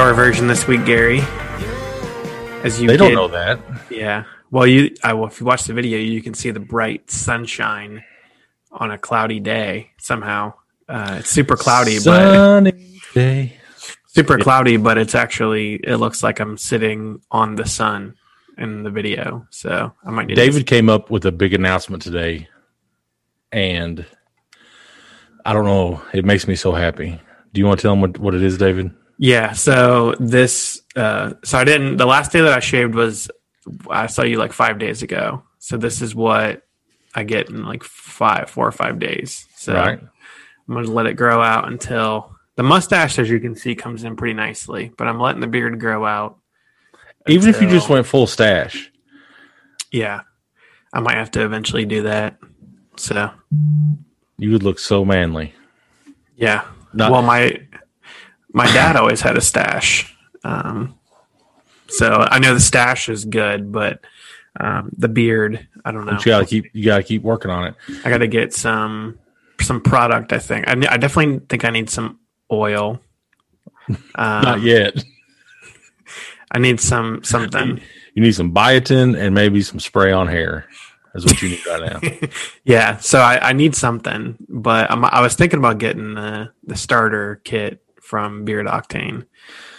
[0.00, 1.20] hour version this week, Gary.
[2.64, 3.60] As you They don't know that.
[3.90, 4.24] Yeah.
[4.50, 8.02] Well, you I, well, if you watch the video, you can see the bright sunshine
[8.72, 9.90] on a cloudy day.
[9.98, 10.54] Somehow,
[10.88, 12.02] uh, it's super cloudy, but
[12.34, 13.58] Sunny day.
[14.06, 18.14] super cloudy, but it's actually it looks like I'm sitting on the sun
[18.56, 19.46] in the video.
[19.50, 22.48] So I might need to- David came up with a big announcement today,
[23.52, 24.06] and
[25.44, 26.00] I don't know.
[26.14, 27.20] It makes me so happy.
[27.52, 28.92] Do you want to tell him what, what it is, David?
[29.22, 29.52] Yeah.
[29.52, 33.30] So this, uh, so I didn't, the last day that I shaved was,
[33.90, 35.42] I saw you like five days ago.
[35.58, 36.62] So this is what
[37.14, 39.44] I get in like five, four or five days.
[39.56, 40.00] So Right.
[40.00, 44.04] I'm going to let it grow out until the mustache, as you can see, comes
[44.04, 46.38] in pretty nicely, but I'm letting the beard grow out.
[47.26, 48.90] Even if you just went full stash,
[49.92, 50.22] yeah,
[50.94, 52.38] I might have to eventually do that.
[52.96, 53.30] So
[54.38, 55.52] you would look so manly.
[56.36, 56.64] yeah.
[56.94, 57.56] Not- well, my,
[58.52, 60.14] my dad always had a stash.
[60.44, 60.98] Um,
[61.88, 64.00] so I know the stash is good, but
[64.58, 66.12] um, the beard, I don't know.
[66.12, 67.74] But you gotta keep you gotta keep working on it.
[68.04, 69.18] I got to get some
[69.60, 70.32] some product.
[70.32, 72.18] I think I, I definitely think I need some
[72.50, 73.00] oil.
[73.88, 75.02] Um, Not yet.
[76.50, 77.80] I need some something.
[78.14, 80.66] You need some biotin and maybe some spray on hair.
[81.12, 82.28] That's what you need right now.
[82.64, 86.76] yeah, so I, I need something, but I'm, I was thinking about getting the the
[86.76, 89.24] starter kit from Beard Octane.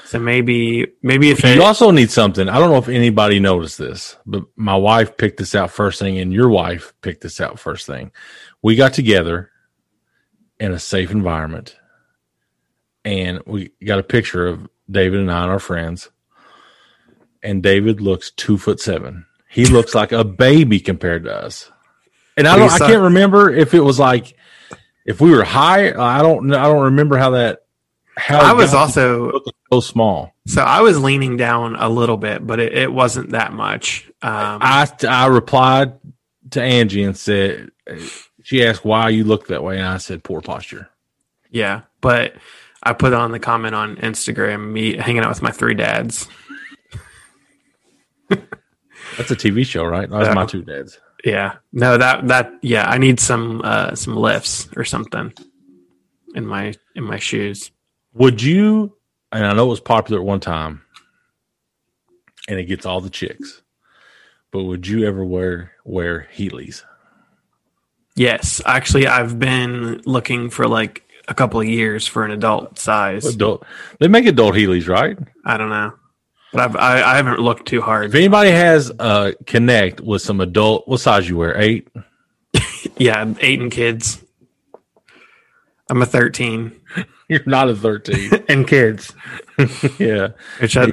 [0.06, 2.50] So maybe maybe if it, You also need something.
[2.50, 6.18] I don't know if anybody noticed this, but my wife picked this out first thing,
[6.18, 8.12] and your wife picked this out first thing.
[8.62, 9.52] We got together
[10.60, 11.78] in a safe environment,
[13.06, 16.10] and we got a picture of David and I and our friends.
[17.44, 19.26] And David looks two foot seven.
[19.50, 21.72] He looks like a baby compared to us.
[22.38, 22.72] And I don't.
[22.72, 24.36] I can't remember if it was like
[25.06, 25.92] if we were high.
[25.92, 26.54] I don't.
[26.54, 27.60] I don't remember how that.
[28.18, 29.42] How I was also
[29.72, 30.34] so small.
[30.46, 34.06] so I was leaning down a little bit, but it, it wasn't that much.
[34.22, 35.94] Um, I I replied
[36.52, 37.72] to Angie and said
[38.44, 40.90] she asked why you look that way, and I said poor posture.
[41.50, 42.36] Yeah, but
[42.84, 46.28] I put on the comment on Instagram, me hanging out with my three dads.
[49.18, 50.10] That's a TV show, right?
[50.10, 50.34] That's Yeah.
[50.34, 51.00] my two dads.
[51.24, 55.34] Yeah, no, that that yeah, I need some uh some lifts or something
[56.34, 57.72] in my in my shoes.
[58.14, 58.96] Would you?
[59.32, 60.82] And I know it was popular at one time,
[62.50, 63.62] and it gets all the chicks.
[64.52, 66.84] But would you ever wear wear Heelys?
[68.16, 73.26] Yes, actually, I've been looking for like a couple of years for an adult size.
[73.26, 73.66] Adult,
[74.00, 75.18] they make adult Heelys, right?
[75.46, 75.94] I don't know,
[76.52, 78.08] but I've I, I haven't looked too hard.
[78.08, 81.58] If anybody has uh connect with some adult, what size you wear?
[81.60, 81.88] Eight.
[82.98, 84.24] Yeah, eight and kids.
[85.90, 86.80] I'm a thirteen
[87.36, 88.44] You're not a thirteen.
[88.50, 89.14] and kids,
[90.00, 90.92] yeah, which I,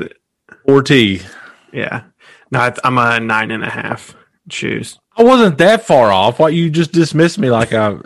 [0.84, 1.20] T.
[1.72, 2.04] yeah,
[2.52, 4.14] no, I- I'm a nine and a half
[4.48, 5.00] shoes.
[5.16, 6.38] I wasn't that far off.
[6.38, 7.96] Why you just dismissed me like I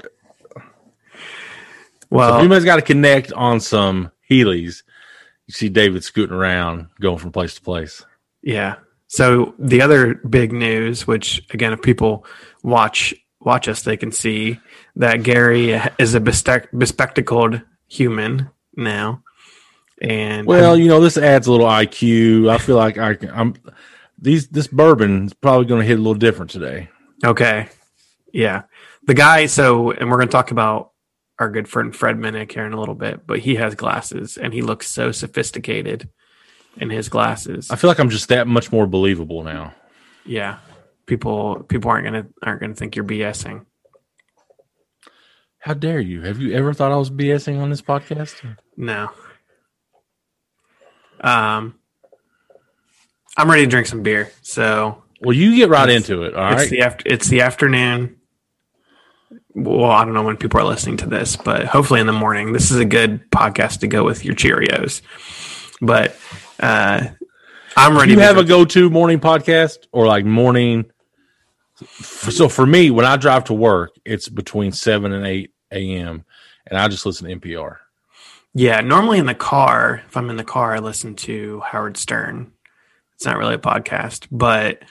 [2.09, 4.83] Well, if anybody's got to connect on some Heelys,
[5.47, 8.03] you see David scooting around, going from place to place.
[8.43, 8.77] Yeah.
[9.09, 12.25] So the other big news, which again, if people
[12.63, 14.59] watch watch us, they can see
[14.97, 17.61] that Gary is a bespec- bespectacled
[17.93, 19.23] human now,
[20.01, 22.51] and Well, you know, this adds a little IQ.
[22.51, 23.55] I feel like I can, I'm
[24.19, 26.89] these this bourbon is probably going to hit a little different today.
[27.25, 27.69] okay,
[28.33, 28.63] yeah,
[29.05, 29.47] the guy.
[29.47, 30.93] So, and we're going to talk about
[31.39, 34.55] our good friend Fred Minnick here in a little bit, but he has glasses and
[34.55, 36.09] he looks so sophisticated
[36.77, 37.71] in his glasses.
[37.71, 39.75] I feel like I'm just that much more believable now.
[40.25, 40.59] yeah,
[41.07, 43.67] people people aren't gonna aren't gonna think you're BSing.
[45.63, 46.23] How dare you?
[46.23, 48.35] Have you ever thought I was BSing on this podcast?
[48.77, 49.11] No.
[51.21, 51.77] Um,
[53.37, 54.33] I'm ready to drink some beer.
[54.43, 56.35] So Well, you get right into it.
[56.35, 56.71] All it's right.
[56.71, 58.17] the after, it's the afternoon.
[59.55, 62.53] Well, I don't know when people are listening to this, but hopefully in the morning.
[62.53, 65.01] This is a good podcast to go with your Cheerios.
[65.81, 66.17] But
[66.59, 67.07] uh,
[67.77, 68.09] I'm ready.
[68.09, 70.87] Do you have a go-to morning podcast or like morning?
[72.01, 76.25] So for me, when I drive to work, it's between seven and eight a.m.
[76.67, 77.79] and I just listen to NPR.
[78.55, 82.53] Yeah, normally in the car, if I'm in the car, I listen to Howard Stern.
[83.15, 84.83] It's not really a podcast, but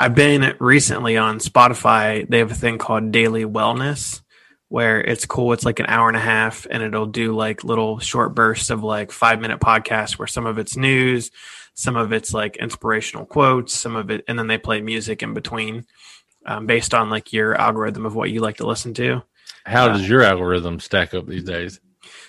[0.00, 2.28] I've been recently on Spotify.
[2.28, 4.22] They have a thing called Daily Wellness
[4.68, 5.52] where it's cool.
[5.52, 8.82] It's like an hour and a half and it'll do like little short bursts of
[8.82, 11.30] like five minute podcasts where some of it's news,
[11.74, 15.32] some of it's like inspirational quotes, some of it, and then they play music in
[15.32, 15.86] between
[16.44, 19.22] um, based on like your algorithm of what you like to listen to.
[19.64, 21.80] How Uh, does your algorithm stack up these days?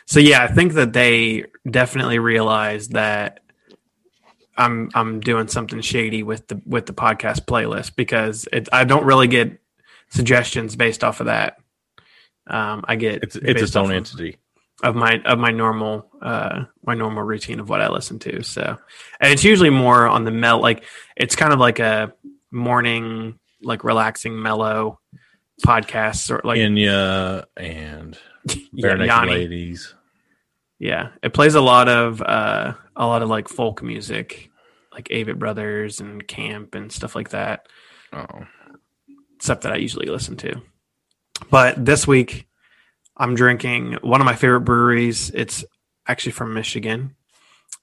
[0.05, 3.41] So yeah, I think that they definitely realize that
[4.57, 9.05] I'm I'm doing something shady with the with the podcast playlist because it, I don't
[9.05, 9.59] really get
[10.09, 11.57] suggestions based off of that.
[12.49, 14.37] Um, I get It's it's its own entity.
[14.83, 18.43] of my of my normal uh my normal routine of what I listen to.
[18.43, 18.77] So
[19.19, 20.83] and it's usually more on the mel like
[21.15, 22.13] it's kind of like a
[22.51, 24.99] morning like relaxing mellow
[25.65, 28.17] podcast or like Enya and
[28.71, 29.31] yeah, Bare Yanni.
[29.31, 29.93] Ladies.
[30.79, 34.49] Yeah, it plays a lot of uh a lot of like folk music,
[34.93, 37.67] like Avett Brothers and Caamp and stuff like that.
[38.13, 38.45] Oh,
[39.41, 40.61] Stuff that I usually listen to.
[41.49, 42.47] But this week,
[43.17, 45.29] I'm drinking one of my favorite breweries.
[45.33, 45.63] It's
[46.07, 47.15] actually from Michigan,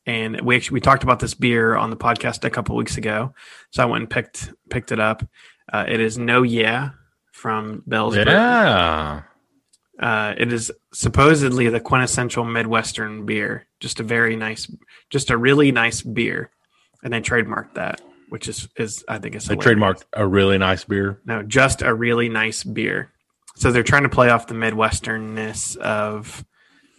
[0.07, 3.35] and we actually we talked about this beer on the podcast a couple weeks ago.
[3.71, 5.27] So I went and picked picked it up.
[5.73, 6.91] Uh, it is No Yeah
[7.33, 8.17] from Bell's.
[8.17, 9.23] Yeah.
[9.99, 13.67] Uh, it is supposedly the quintessential Midwestern beer.
[13.81, 14.71] Just a very nice,
[15.11, 16.51] just a really nice beer,
[17.03, 20.85] and they trademarked that, which is is I think it's They trademarked a really nice
[20.85, 21.21] beer.
[21.25, 23.13] no, just a really nice beer.
[23.57, 26.45] So they're trying to play off the Midwesternness of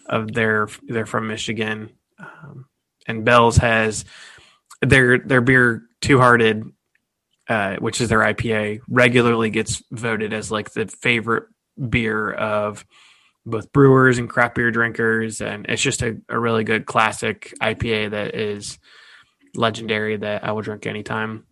[0.07, 2.65] of their they're from Michigan, um,
[3.07, 4.05] and Bell's has
[4.81, 6.65] their their beer Two Hearted,
[7.47, 11.45] uh, which is their IPA, regularly gets voted as like the favorite
[11.89, 12.85] beer of
[13.45, 18.11] both brewers and craft beer drinkers, and it's just a, a really good classic IPA
[18.11, 18.79] that is
[19.55, 21.45] legendary that I will drink anytime.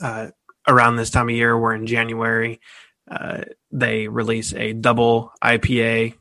[0.00, 0.28] Uh,
[0.66, 2.60] around this time of year, we're in January.
[3.12, 6.14] Uh, they release a double IPA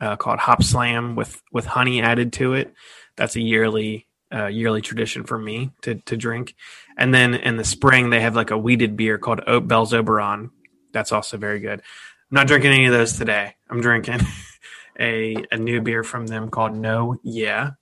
[0.00, 2.72] uh, called Hop Slam with with honey added to it.
[3.16, 6.54] That's a yearly uh, yearly tradition for me to to drink.
[6.96, 10.50] And then in the spring, they have like a weeded beer called Oat Bell's Oberon.
[10.92, 11.80] That's also very good.
[11.80, 13.56] I'm not drinking any of those today.
[13.68, 14.20] I'm drinking
[15.00, 17.72] a a new beer from them called No Yeah,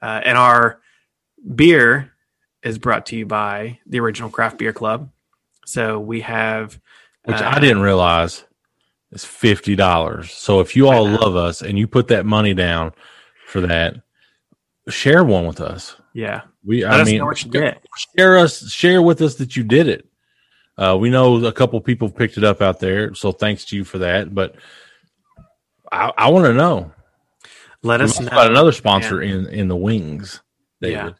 [0.00, 0.80] uh, and our
[1.54, 2.12] beer
[2.62, 5.10] is brought to you by the original Craft Beer Club.
[5.66, 6.80] So we have
[7.28, 8.44] which uh, I didn't realize
[9.12, 10.32] is fifty dollars.
[10.32, 12.92] So if you all love us and you put that money down
[13.46, 13.96] for that,
[14.88, 15.96] share one with us.
[16.14, 17.84] Yeah, We, let I us mean, know what you get.
[18.16, 20.06] share us, share with us that you did it.
[20.76, 23.84] Uh, we know a couple people picked it up out there, so thanks to you
[23.84, 24.34] for that.
[24.34, 24.56] But
[25.92, 26.92] I, I want to know.
[27.82, 28.28] Let We've us know.
[28.30, 30.40] got another sponsor in in the wings.
[30.80, 31.10] David Yeah.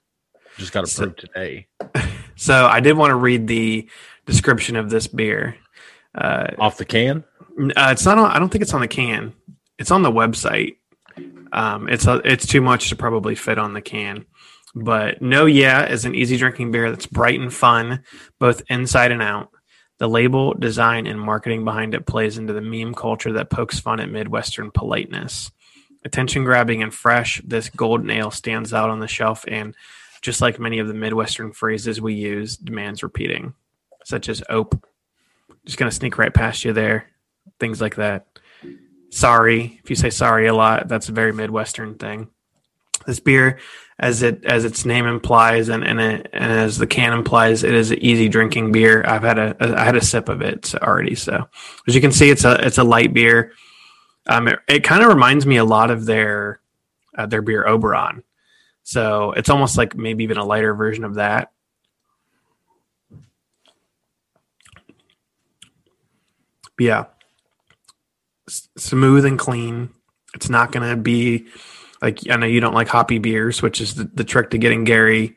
[0.57, 1.67] just got So- approved today.
[2.41, 3.89] So I did want to read the
[4.25, 5.57] description of this beer.
[6.15, 7.25] Uh, Off the can.
[7.77, 8.19] uh, it's not.
[8.19, 9.35] On, I don't think it's on the can.
[9.79, 10.77] It's on the website.
[11.53, 14.27] Um, it's a, it's too much to probably fit on the can.
[14.75, 18.03] But no, yeah, is an easy drinking beer that's bright and fun,
[18.39, 19.51] both inside and out.
[19.99, 23.99] The label, design, and marketing behind it plays into the meme culture that pokes fun
[23.99, 25.51] at Midwestern politeness.
[26.05, 29.75] Attention grabbing and fresh, this golden ale stands out on the shelf and,
[30.23, 33.55] just like many of the Midwestern phrases we use, demands repeating,
[34.05, 34.81] such as ope.
[35.69, 37.11] Just going to sneak right past you there.
[37.61, 38.27] Things like that.
[39.11, 39.79] Sorry.
[39.85, 42.29] If you say sorry a lot, that's a very Midwestern thing.
[43.07, 43.59] This beer,
[43.99, 47.75] as it as its name implies, and and, it, and as the can implies, it
[47.75, 49.05] is an easy drinking beer.
[49.07, 51.15] I've had a I had a sip of it already.
[51.15, 51.47] So
[51.87, 53.53] as you can see, it's a it's a light beer.
[54.27, 56.61] Um, it, it kind of reminds me a lot of their
[57.15, 58.23] uh, their beer Oberon.
[58.85, 61.53] So it's almost like maybe even a lighter version of that.
[66.79, 67.05] But yeah,
[68.49, 69.91] S- smooth and clean.
[70.35, 71.49] It's not going to be
[72.01, 74.85] like I know you don't like hoppy beers, which is the, the trick to getting
[74.85, 75.37] Gary.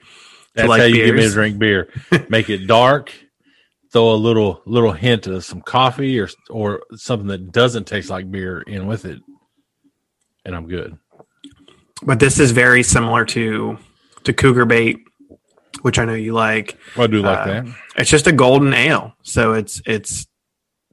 [0.55, 1.89] That's like how you get me to drink beer.
[2.29, 3.11] Make it dark.
[3.91, 8.29] Throw a little little hint of some coffee or or something that doesn't taste like
[8.31, 9.19] beer in with it,
[10.45, 10.97] and I'm good.
[12.03, 13.77] But this is very similar to
[14.23, 14.99] to Cougar Bait,
[15.81, 16.77] which I know you like.
[16.97, 17.65] I do like Uh, that.
[17.97, 20.25] It's just a golden ale, so it's it's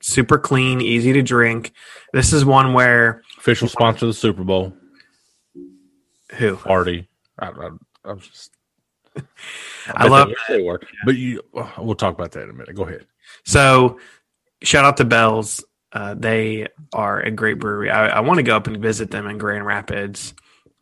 [0.08, 1.72] super clean, easy to drink.
[2.12, 4.72] This is one where Official sponsor of the Super Bowl
[6.36, 7.08] who party.
[7.38, 7.70] I, I,
[8.04, 8.50] I was just.
[9.94, 11.42] I bet love they, they were, but you.
[11.78, 12.74] We'll talk about that in a minute.
[12.74, 13.06] Go ahead.
[13.44, 13.98] So,
[14.62, 15.64] shout out to Bells.
[15.92, 17.90] Uh, they are a great brewery.
[17.90, 20.34] I, I want to go up and visit them in Grand Rapids,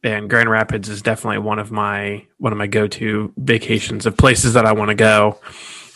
[0.02, 4.16] and Grand Rapids is definitely one of my one of my go to vacations of
[4.16, 5.38] places that I want to go.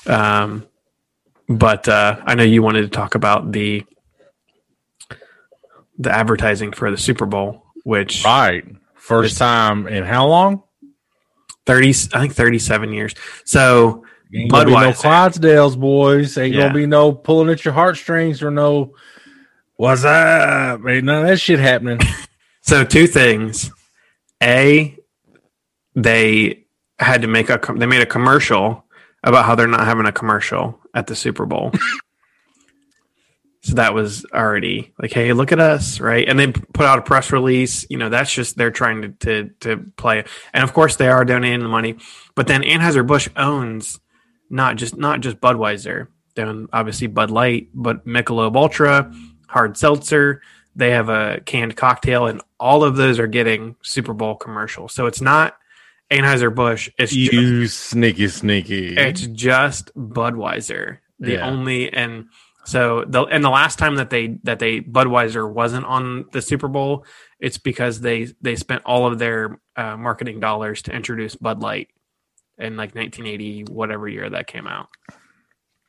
[0.06, 0.66] Um,
[1.50, 3.84] but uh, I know you wanted to talk about the
[5.98, 8.64] the advertising for the Super Bowl, which Right,
[8.94, 10.62] first time in how long?
[11.66, 13.14] thirty I think thirty seven years.
[13.44, 14.04] So
[14.34, 16.38] Ain't gonna be no Clydesdales, boys.
[16.38, 16.62] Ain't Yeah.
[16.62, 18.94] gonna be no pulling at your heartstrings or no
[19.76, 20.80] what's up.
[20.86, 21.98] Ain't none of that shit happening.
[22.62, 23.70] So two things.
[24.42, 24.96] A,
[25.96, 26.66] they
[27.00, 28.84] had to make a they made a commercial
[29.22, 31.72] about how they're not having a commercial at the Super Bowl.
[33.62, 36.26] so that was already like, hey, look at us, right?
[36.26, 37.86] And they put out a press release.
[37.90, 40.24] You know, that's just they're trying to to, to play.
[40.54, 41.96] And of course, they are donating the money.
[42.34, 44.00] But then Anheuser Busch owns
[44.48, 46.08] not just not just Budweiser.
[46.34, 49.12] They own obviously Bud Light, but Michelob Ultra,
[49.48, 50.42] hard seltzer.
[50.76, 54.94] They have a canned cocktail, and all of those are getting Super Bowl commercials.
[54.94, 55.56] So it's not
[56.10, 56.88] Anheuser Busch.
[56.98, 58.96] It's just, You sneaky, sneaky.
[58.96, 60.98] it's just Budweiser.
[61.18, 61.46] The Yeah.
[61.48, 62.26] only and
[62.64, 66.68] so the and the last time that they that they Budweiser wasn't on the Super
[66.68, 67.04] Bowl,
[67.38, 71.88] it's because they they spent all of their uh, marketing dollars to introduce Bud Light
[72.58, 74.88] in like 1980 whatever year that came out.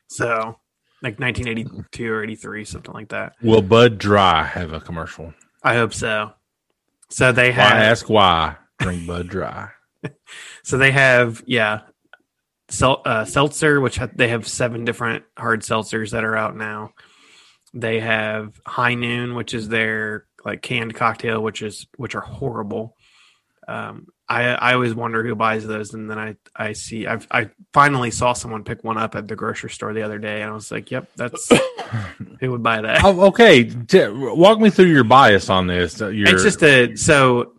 [0.07, 0.57] So
[1.01, 3.33] like 1982 or 83 something like that.
[3.41, 5.33] Will Bud Dry have a commercial?
[5.63, 6.31] I hope so.
[7.09, 8.55] So they Why have ask why?
[8.79, 9.69] Drink Bud Dry.
[10.63, 11.81] So they have, yeah,
[12.69, 16.91] sel- uh, seltzer, which ha- they have seven different hard seltzers that are out now.
[17.73, 22.95] They have High Noon, which is their like canned cocktail, which is which are horrible.
[23.67, 27.49] Um, I I always wonder who buys those, and then I I see I've, I
[27.73, 30.53] finally saw someone pick one up at the grocery store the other day, and I
[30.53, 31.49] was like, yep, that's
[32.39, 33.03] who would buy that.
[33.03, 36.01] Oh, okay, walk me through your bias on this.
[36.01, 37.53] Uh, Your, It's just a so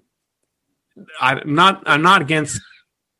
[1.20, 2.60] I'm not I'm not against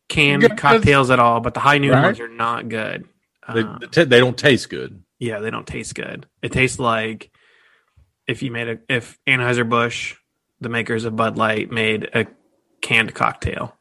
[0.08, 2.04] canned Yeah, cocktails at all, but the high noon Right.
[2.04, 3.04] ones are not good.
[3.52, 5.02] they, Uh, they they don't taste good.
[5.18, 6.26] yeah, they don't taste good.
[6.42, 7.30] It tastes like
[8.26, 10.14] if you made a if Anheuser Busch,
[10.60, 12.26] the makers of Bud Light, made a
[12.80, 13.76] canned cocktail.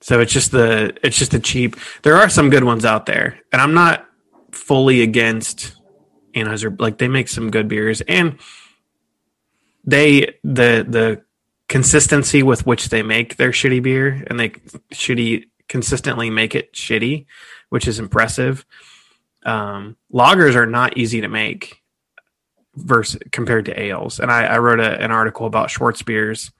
[0.00, 1.76] So it's just the it's just the cheap.
[2.02, 4.04] There are some good ones out there, and I'm not
[4.50, 5.76] fully against
[6.34, 6.78] Anheuser.
[6.80, 8.38] Like they make some good beers, and
[9.84, 11.22] they the the
[11.72, 14.50] consistency with which they make their shitty beer, and they
[14.92, 17.24] shitty consistently make it shitty,
[17.70, 18.66] which is impressive.
[19.46, 21.80] Um, lagers are not easy to make
[22.76, 26.52] versus compared to ales, and I, I wrote a, an article about Schwarz beers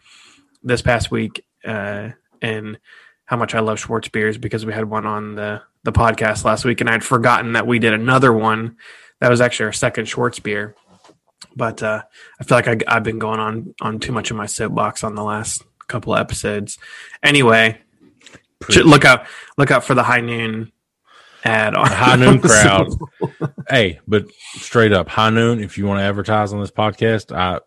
[0.62, 2.08] this past week, uh,
[2.40, 2.78] and
[3.26, 6.64] how much I love Schwarz beers because we had one on the the podcast last
[6.64, 8.78] week, and I'd forgotten that we did another one
[9.20, 10.74] that was actually our second Schwarz beer.
[11.56, 12.02] But uh,
[12.40, 15.14] I feel like I, I've been going on on too much of my soapbox on
[15.14, 16.78] the last couple of episodes.
[17.22, 17.78] Anyway,
[18.84, 19.26] look out
[19.58, 20.72] look out for the high noon
[21.44, 22.88] ad on High Noon crowd.
[23.68, 25.60] Hey, but straight up, High Noon.
[25.62, 27.58] If you want to advertise on this podcast, I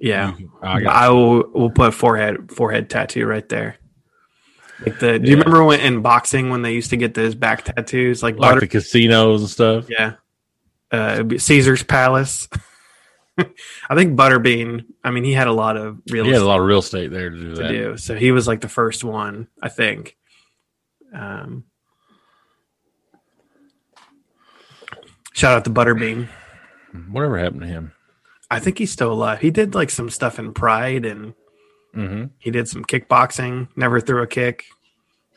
[0.00, 1.50] Yeah, you- I I will.
[1.52, 3.76] We'll put forehead forehead tattoo right there.
[4.84, 5.18] Like the.
[5.18, 5.42] Do you Yeah.
[5.44, 8.60] remember when in boxing when they used to get those back tattoos like, like butter?
[8.60, 9.86] the casinos and stuff.
[9.88, 10.14] yeah,
[10.90, 12.48] uh, Caesar's Palace.
[13.38, 14.84] I think Butterbean.
[15.02, 16.78] I mean, he had a lot of real He had a estate lot of real
[16.80, 17.68] estate there to do to that.
[17.68, 19.48] do, so he was like the first one.
[19.62, 20.16] I think.
[21.14, 21.64] Um,
[25.32, 26.28] shout out to Butterbean.
[27.10, 27.92] Whatever happened to him?
[28.50, 29.40] I think he's still alive.
[29.40, 31.34] He did like some stuff in Pride and
[31.94, 32.26] Mm-hmm.
[32.38, 34.64] He did some kickboxing, never threw a kick.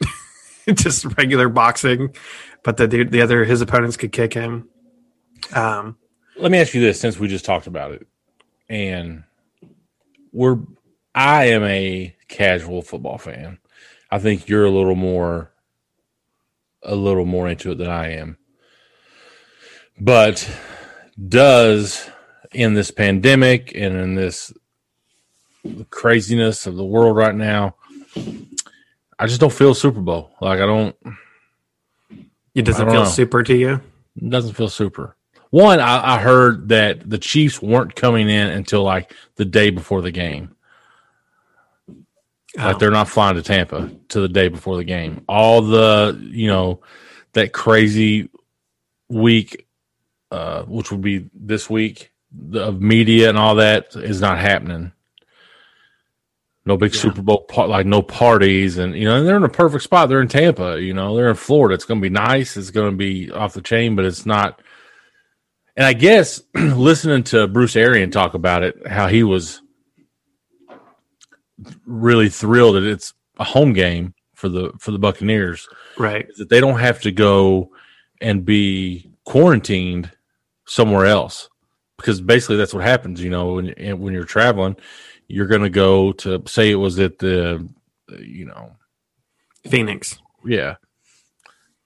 [0.73, 2.15] Just regular boxing.
[2.63, 4.69] But the the other his opponents could kick him.
[5.53, 5.97] Um
[6.37, 8.07] Let me ask you this, since we just talked about it,
[8.69, 9.23] and
[10.33, 10.57] we're
[11.13, 13.57] I am a casual football fan.
[14.11, 15.51] I think you're a little more
[16.83, 18.37] a little more into it than I am.
[19.99, 20.49] But
[21.27, 22.09] does
[22.51, 24.53] in this pandemic and in this
[25.89, 27.75] craziness of the world right now,
[29.17, 30.31] I just don't feel Super Bowl.
[30.41, 30.95] Like I don't
[32.53, 33.09] it doesn't I don't feel know.
[33.09, 33.81] super to you.
[34.17, 35.14] it doesn't feel super.
[35.51, 40.01] One, I, I heard that the Chiefs weren't coming in until like the day before
[40.01, 40.55] the game.
[42.57, 45.23] Like Oh, they're not flying to Tampa to the day before the game.
[45.27, 46.81] All the you know
[47.33, 48.29] that crazy
[49.09, 49.67] week,
[50.31, 54.93] uh, which would be this week the, of media and all that is not happening.
[56.65, 57.01] No big Yeah.
[57.01, 60.09] Super Bowl par- like no parties and you know and they're in a perfect spot.
[60.09, 60.81] They're in Tampa.
[60.81, 61.75] You know they're in Florida.
[61.75, 62.57] It's going to be nice.
[62.57, 64.61] It's going to be off the chain, but it's not.
[65.77, 69.61] And I guess listening to Bruce Arians talk about it, how he was
[71.85, 75.67] really thrilled that it's a home game for the for the Buccaneers
[75.97, 76.27] right.
[76.37, 77.71] that they don't have to go
[78.21, 80.11] and be quarantined
[80.65, 81.49] somewhere else
[81.97, 83.67] because basically that's what happens you know when
[83.99, 84.75] when you're traveling
[85.27, 87.67] you're going to go to say it was at the
[88.19, 88.75] you know
[89.69, 90.19] Phoenix.
[90.43, 90.75] yeah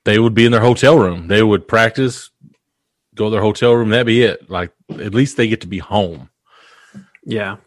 [0.06, 2.32] they would be in their hotel room they would practice
[3.20, 5.78] go to their hotel room that'd be it like at least they get to be
[5.78, 6.30] home
[7.26, 7.58] Yeah.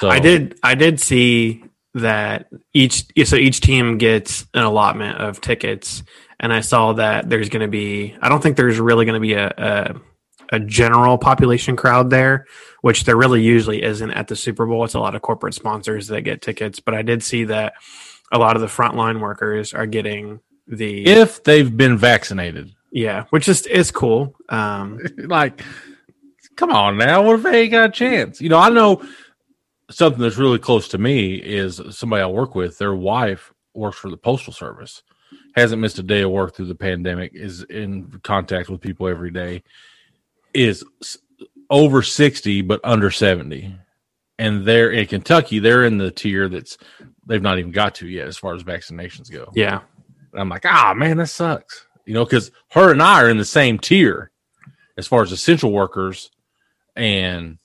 [0.00, 0.58] So I did.
[0.62, 6.02] I did see that each so each team gets an allotment of tickets,
[6.40, 8.16] and I saw that there's going to be.
[8.20, 9.94] I don't think there's really going to be a, a
[10.52, 12.46] a general population crowd there,
[12.82, 14.84] which there really usually isn't at the Super Bowl.
[14.84, 17.74] It's a lot of corporate sponsors that get tickets, but I did see that
[18.32, 22.75] a lot of the frontline workers are getting the if they've been vaccinated.
[22.96, 24.34] Yeah, which is is cool.
[24.48, 25.62] Um, like,
[26.56, 27.22] come on now.
[27.22, 28.40] What if they ain't got a chance?
[28.40, 29.06] You know, I know
[29.90, 32.78] something that's really close to me is somebody I work with.
[32.78, 35.02] Their wife works for the postal service,
[35.54, 39.30] hasn't missed a day of work through the pandemic, is in contact with people every
[39.30, 39.62] day,
[40.54, 40.82] is
[41.68, 43.76] over sixty but under seventy,
[44.38, 45.58] and they're in Kentucky.
[45.58, 46.78] They're in the tier that's
[47.26, 49.52] they've not even got to yet as far as vaccinations go.
[49.54, 49.80] yeah,
[50.32, 51.86] And I'm like, ah, man, that sucks.
[52.06, 54.30] You know, because her and I are in the same tier
[54.96, 56.30] as far as essential workers,
[56.94, 57.58] and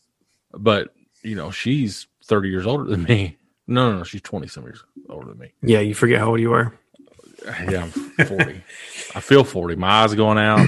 [0.53, 0.93] but
[1.24, 3.38] you know, she's 30 years older than me.
[3.67, 5.53] No, no, no, she's 20 some years older than me.
[5.62, 5.79] yeah.
[5.79, 6.74] You forget how old you are.
[7.69, 8.63] Yeah, I'm 40.
[9.15, 9.75] I feel 40.
[9.75, 10.67] My eyes are going out.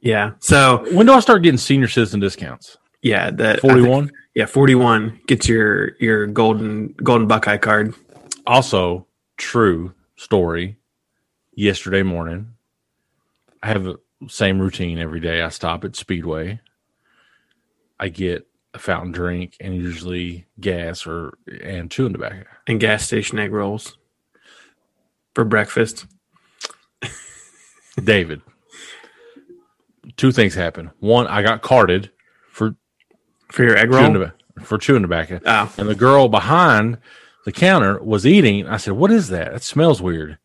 [0.00, 0.32] Yeah.
[0.40, 2.76] So When do I start getting senior citizen discounts?
[3.02, 4.10] yeah, that 41.
[4.34, 7.94] Yeah, forty one gets your your golden golden Buckeye card.
[8.46, 10.76] Also, true story.
[11.62, 12.52] Yesterday morning,
[13.64, 13.96] I have the
[14.28, 15.42] same routine every day.
[15.42, 16.60] I stop at Speedway.
[17.98, 22.44] I get a fountain drink and usually gas or and chewing tobacco.
[22.68, 23.98] and gas station egg rolls
[25.34, 26.06] for breakfast.
[28.04, 28.40] David,
[30.16, 30.90] two things happened.
[31.00, 32.12] One, I got carded
[32.52, 32.76] for
[33.50, 34.12] For your egg chewing roll?
[34.12, 36.98] tobacco, for chewing tobacco, Oh, and the girl behind
[37.44, 38.68] the counter was eating.
[38.68, 39.54] I said, "What is that?
[39.54, 40.38] It smells weird."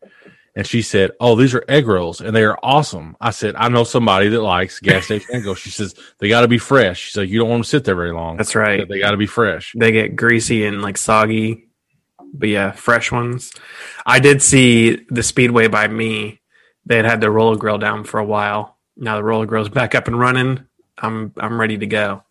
[0.56, 3.68] And she said, "Oh, these are egg rolls, and they are awesome." I said, "I
[3.68, 7.00] know somebody that likes gas station egg rolls." She says, "They got to be fresh."
[7.00, 8.36] She said, "You don't want them to sit there very long.
[8.36, 8.88] that's right.
[8.88, 11.68] They got to be fresh." They get greasy and like soggy.
[12.32, 13.52] But yeah, fresh ones.
[14.06, 16.40] I did see the Speedway by me.
[16.86, 18.76] They had had the roller grill down for a while.
[18.96, 20.64] Now the roller grill's back up and running.
[20.98, 22.22] I'm I'm ready to go.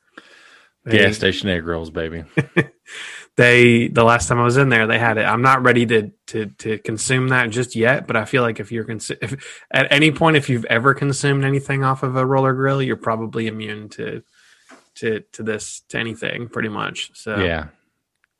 [0.88, 2.23] Gas station egg rolls, baby.
[3.36, 5.24] they the last time I was in there, they had it.
[5.24, 8.72] I'm not ready to to to consume that just yet, but I feel like if
[8.72, 12.54] you're consu- if at any point if you've ever consumed anything off of a roller
[12.54, 14.24] grill, you're probably immune to
[14.96, 17.12] to to this to anything pretty much.
[17.15, 17.67] So Yeah,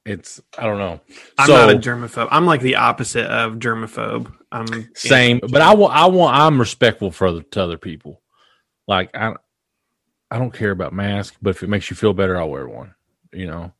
[0.06, 1.02] it's I don't know.
[1.38, 2.28] I'm so, not a germaphobe.
[2.32, 4.32] I'm like the opposite of germaphobe.
[4.54, 8.22] I'm same but i want i want i'm respectful for other to other people
[8.88, 9.34] like i
[10.30, 12.94] i don't care about masks but if it makes you feel better i'll wear one
[13.34, 13.74] you know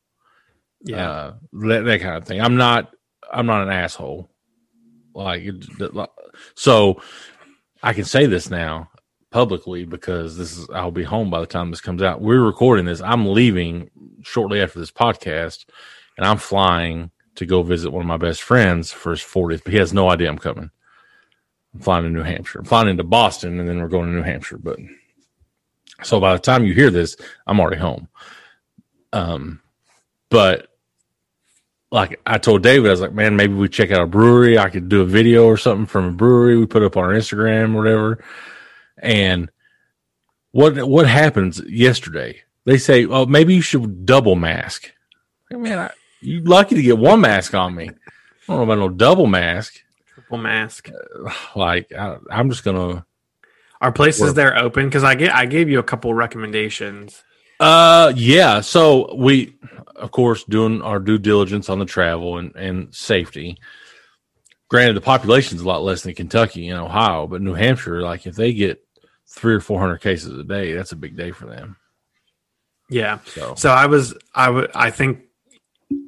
[0.84, 2.40] Yeah, uh that, kind of thing.
[2.40, 2.92] I'm not
[3.32, 4.30] i'm not an asshole.
[5.14, 5.44] Like
[6.54, 7.00] so
[7.82, 8.90] i can say this now
[9.30, 12.20] publicly because this is i'll be home by the time this comes out.
[12.20, 13.00] We're recording this.
[13.00, 13.90] I'm leaving
[14.22, 15.66] shortly after this podcast
[16.16, 19.72] and i'm flying to go visit one of my best friends for his 40th but
[19.72, 20.70] he has no idea i'm coming.
[21.74, 22.60] I'm flying to new hampshire.
[22.60, 24.58] I'm flying into boston and then we're going to new hampshire.
[24.58, 24.78] But
[26.02, 27.16] so by the time you hear this
[27.46, 28.08] i'm already home.
[29.12, 29.60] Um
[30.30, 30.68] but
[31.94, 34.58] like I told David, I was like, man, maybe we check out a brewery.
[34.58, 36.58] I could do a video or something from a brewery.
[36.58, 38.24] We put up on our Instagram or whatever.
[38.98, 39.48] And
[40.50, 42.42] what what happens yesterday?
[42.64, 44.90] They say, oh, maybe you should double mask.
[45.52, 47.88] Man, I, you lucky to get one mask on me.
[47.90, 47.92] I
[48.48, 49.74] don't know about no double mask.
[50.12, 50.90] triple mask.
[51.54, 53.06] Like I, I'm just gonna.
[53.80, 54.86] Are places Where- there open?
[54.86, 57.22] Because I get I gave you a couple recommendations.
[57.60, 58.60] Uh, yeah.
[58.62, 59.54] So we,
[59.96, 63.58] of course, doing our due diligence on the travel and and safety.
[64.68, 68.34] Granted, the population's a lot less than Kentucky and Ohio, but New Hampshire, like if
[68.34, 68.84] they get
[69.28, 71.76] three or four hundred cases a day, that's a big day for them.
[72.88, 73.18] Yeah.
[73.26, 75.20] So So I was I would I think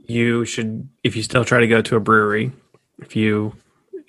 [0.04, 2.52] you should if you still try to go to a brewery,
[2.98, 3.54] if you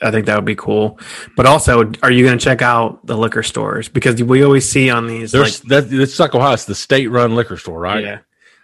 [0.02, 1.00] I think that would be cool.
[1.36, 4.90] But also, are you going to check out the liquor stores because we always see
[4.90, 5.94] on these there's like that.
[5.94, 6.54] It's like Ohio.
[6.54, 8.04] It's the state-run liquor store, right?
[8.04, 8.20] yeah,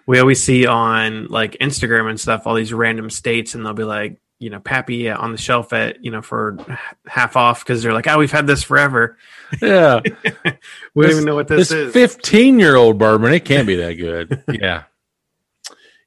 [0.05, 3.83] we always see on like Instagram and stuff all these random states, and they'll be
[3.83, 6.57] like you know Pappy on the shelf at you know for
[7.05, 9.17] half off because they're like oh we've had this forever.
[9.61, 10.01] Yeah.
[10.95, 11.93] We don't even know what this, this is.
[11.93, 14.43] 15 year old bourbon, it can't be that good.
[14.61, 14.83] yeah.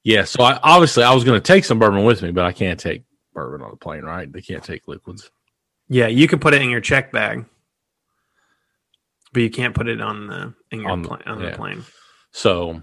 [0.05, 0.23] Yeah.
[0.23, 2.79] So I obviously I was going to take some bourbon with me, but I can't
[2.79, 3.03] take
[3.35, 4.31] bourbon on the plane, right?
[4.31, 5.29] They can't take liquids.
[5.89, 7.47] Yeah, you can put it in your check bag,
[9.33, 11.51] but you can't put it on the in your On pla- on yeah.
[11.51, 11.85] the plane.
[12.31, 12.83] So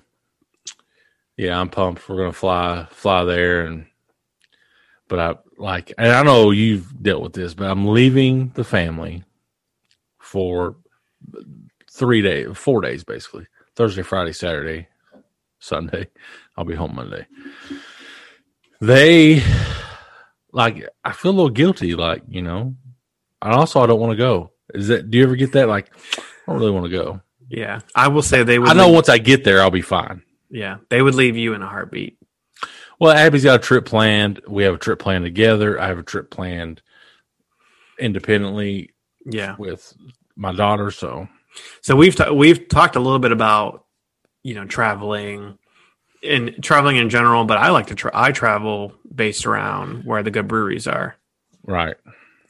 [1.38, 2.08] yeah, I'm pumped.
[2.08, 3.66] We're going to fly, fly there.
[3.66, 3.86] And,
[5.08, 9.24] but I like, and I know you've dealt with this, but I'm leaving the family
[10.20, 10.76] for
[11.92, 14.88] three days, four days, basically Thursday, Friday, Saturday,
[15.60, 16.08] Sunday.
[16.58, 17.26] I'll be home Monday.
[18.80, 19.42] They
[20.52, 22.76] like I feel a little guilty, like, you know.
[23.42, 24.52] And also I don't want to go.
[24.74, 25.68] Is that do you ever get that?
[25.68, 27.22] Like, I don't really want to go.
[27.50, 28.70] Yeah, I will say they would.
[28.70, 30.22] I know leave- once I get there I'll be fine.
[30.54, 32.18] Yeah, they would leave you in a heartbeat.
[33.00, 34.40] Well, Abby's got a trip planned.
[34.48, 35.80] We have a trip planned together.
[35.82, 36.82] I have a trip planned
[38.00, 38.92] independently
[39.26, 39.56] Yeah.
[39.58, 39.94] with
[40.36, 40.92] my daughter.
[40.92, 41.28] So
[41.82, 43.86] So we've ta- we've talked a little bit about
[44.44, 45.58] you know traveling
[46.24, 50.32] and traveling in general, but I like to tra- I travel based around where the
[50.32, 51.16] good breweries are.
[51.66, 51.96] right.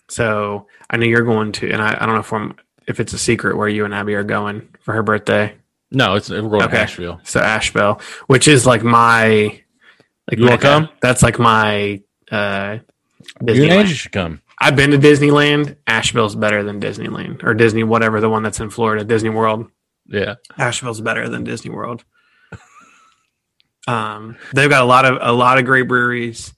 [0.10, 2.56] So I know you're going to, and I, I don't know if I'm
[2.88, 5.56] if it's a secret where you and Abby are going for her birthday.
[5.94, 6.72] No, it's we're going Okay.
[6.74, 7.22] to Asheville.
[7.24, 9.60] So Asheville, which is like my
[10.30, 10.90] like You wanna come?
[11.02, 12.02] That's like my
[12.32, 12.82] uh You
[13.40, 13.70] and Disneyland.
[13.72, 14.42] Angie should come.
[14.60, 15.76] I've been to Disneyland.
[15.88, 19.68] Asheville's better than Disneyland or Disney, whatever the one that's in Florida, Disney World.
[20.08, 20.36] Yeah.
[20.58, 22.04] Asheville's better than Disney World.
[23.88, 26.54] Um, they've got a lot of a lot of great breweries,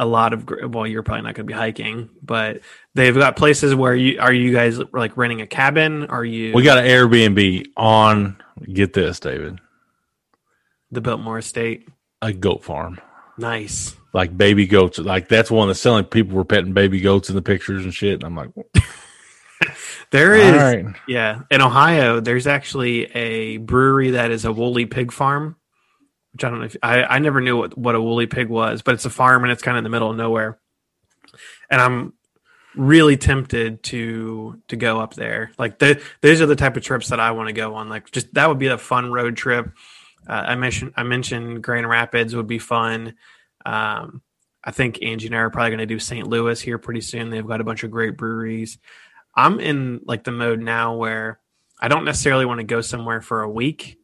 [0.00, 2.62] a lot of well, you're probably not going to be hiking, but
[2.94, 6.06] they've got places where you are you guys like renting a cabin?
[6.06, 9.60] Are you We got an Airbnb on get this, David.
[10.90, 11.86] the Biltmore Estate?
[12.22, 12.98] A goat farm.
[13.36, 13.94] Nice.
[14.14, 14.98] Like baby goats.
[14.98, 18.14] Like that's one that's selling people were petting baby goats in the pictures and shit.
[18.14, 18.50] And I'm like,
[20.10, 20.86] there is right.
[21.06, 25.56] Yeah, in Ohio, there's actually a brewery that is a woolly pig farm,
[26.32, 28.82] which I don't know if I, I never knew what, what a woolly pig was,
[28.82, 30.58] but it's a farm and it's kind of in the middle of nowhere.
[31.70, 32.12] And I'm
[32.76, 35.52] really tempted to to go up there.
[35.58, 37.88] Like the, those are the type of trips that I want to go on.
[37.88, 39.70] Like just that would be a fun road trip.
[40.28, 43.14] Uh, I mentioned I mentioned Grand Rapids would be fun.
[43.64, 44.22] Um,
[44.62, 46.26] I think Angie and I are probably going to do St.
[46.26, 47.30] Louis here pretty soon.
[47.30, 48.78] They've got a bunch of great breweries.
[49.34, 51.40] I'm in like the mode now where
[51.80, 53.98] I don't necessarily want to go somewhere for a week,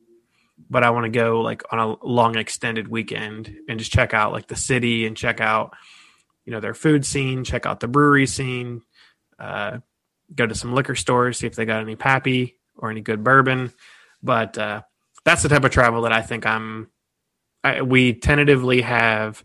[0.68, 4.32] but I want to go like on a long extended weekend and just check out
[4.32, 5.74] like the city and check out
[6.44, 8.82] you know their food scene, check out the brewery scene,
[9.38, 9.78] uh,
[10.34, 13.72] go to some liquor stores, see if they got any pappy or any good bourbon.
[14.22, 14.82] But uh,
[15.24, 16.88] that's the type of travel that I think I'm.
[17.64, 19.44] I, we tentatively have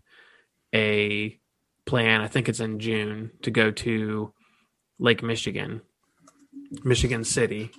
[0.73, 1.39] a
[1.86, 2.21] plan.
[2.21, 4.34] I think it's in June to go to
[4.99, 5.81] Lake Michigan,
[6.84, 7.71] Michigan City,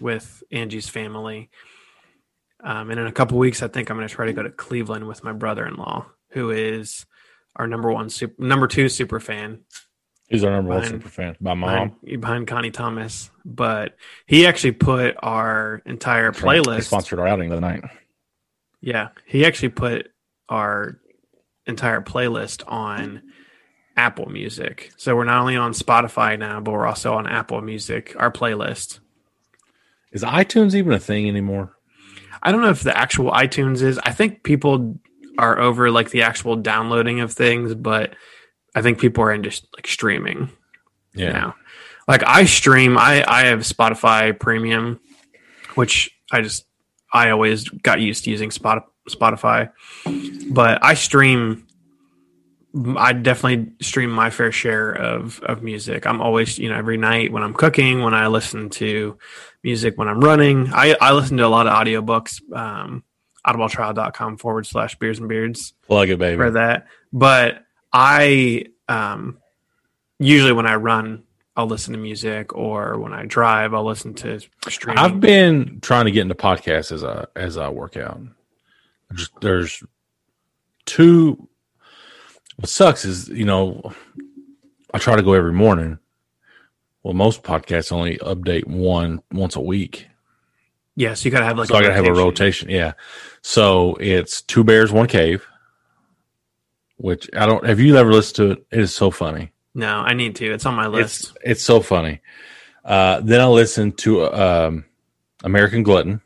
[0.00, 1.50] with Angie's family.
[2.62, 4.50] Um, and in a couple weeks, I think I'm going to try to go to
[4.50, 7.06] Cleveland with my brother-in-law, who is
[7.56, 9.60] our number one, super, number two super fan
[10.30, 11.36] He's our number one super fan.
[11.40, 11.96] My mom.
[12.04, 13.32] behind, behind Connie Thomas.
[13.44, 13.96] But
[14.26, 16.84] he actually put our entire They playlist.
[16.84, 17.82] sponsored our outing the other night.
[18.80, 20.08] Yeah, he actually put
[20.48, 20.98] our
[21.66, 23.22] entire playlist on
[23.96, 24.92] Apple Music.
[24.96, 28.14] So we're not only on Spotify now, but we're also on Apple Music.
[28.16, 29.00] Our playlist.
[30.12, 31.76] Is iTunes even a thing anymore?
[32.42, 33.98] I don't know if the actual iTunes is.
[34.02, 34.98] I think people
[35.38, 38.14] are over like the actual downloading of things, but
[38.74, 40.50] I think people are into like streaming
[41.14, 41.32] Yeah.
[41.32, 41.54] now.
[42.08, 45.00] Like I stream, I I have Spotify Premium,
[45.74, 46.66] which I just
[47.12, 49.70] I always got used to using Spot, Spotify,
[50.50, 51.66] but I stream.
[52.96, 56.06] I definitely stream my fair share of of music.
[56.06, 59.18] I'm always, you know, every night when I'm cooking, when I listen to
[59.62, 62.40] music, when I'm running, I I listen to a lot of audiobooks.
[62.52, 63.04] Um,
[63.46, 66.36] audibletrial.com forward slash beers and beards Plug it, baby.
[66.36, 66.86] for that.
[67.12, 69.38] But I um
[70.18, 71.22] usually when I run,
[71.56, 74.98] I'll listen to music, or when I drive, I'll listen to streaming.
[74.98, 78.20] I've been trying to get into podcasts as I as I work out.
[79.14, 79.82] Just there's
[80.86, 81.48] two.
[82.56, 83.92] What sucks is you know
[84.92, 85.98] I try to go every morning.
[87.02, 90.06] Well, most podcasts only update one once a week,
[90.96, 92.68] yeah, so you gotta have like so I gotta have a rotation.
[92.68, 92.92] Yeah,
[93.42, 95.46] so it's two bears, one cave.
[96.96, 97.64] Which I don't.
[97.64, 98.66] Have you ever listened to it?
[98.70, 99.52] It is so funny.
[99.74, 100.52] No, I need to.
[100.52, 101.20] It's on my list.
[101.22, 102.20] It's it's so funny.
[102.84, 104.84] Uh, then I listened to um,
[105.42, 106.20] American Glutton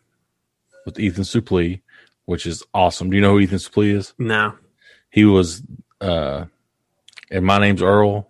[0.86, 1.80] with Ethan Suplee,
[2.24, 3.10] which is awesome.
[3.10, 4.14] Do you know who Ethan Suplee is?
[4.18, 4.54] no,
[5.10, 5.62] He was,
[6.00, 6.46] uh,
[7.30, 8.28] and my name's Earl.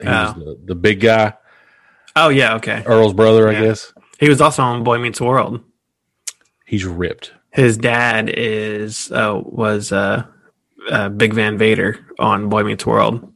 [0.00, 0.40] He was Oh.
[0.40, 1.34] the, the big guy,
[2.24, 2.82] oh yeah, okay.
[2.86, 3.92] Earl's brother, I guess.
[4.18, 5.60] He was also on Boy Meets World.
[6.66, 7.32] He's ripped.
[7.50, 10.24] His dad is uh, was uh,
[10.90, 13.32] uh, Big Van Vader on Boy Meets World.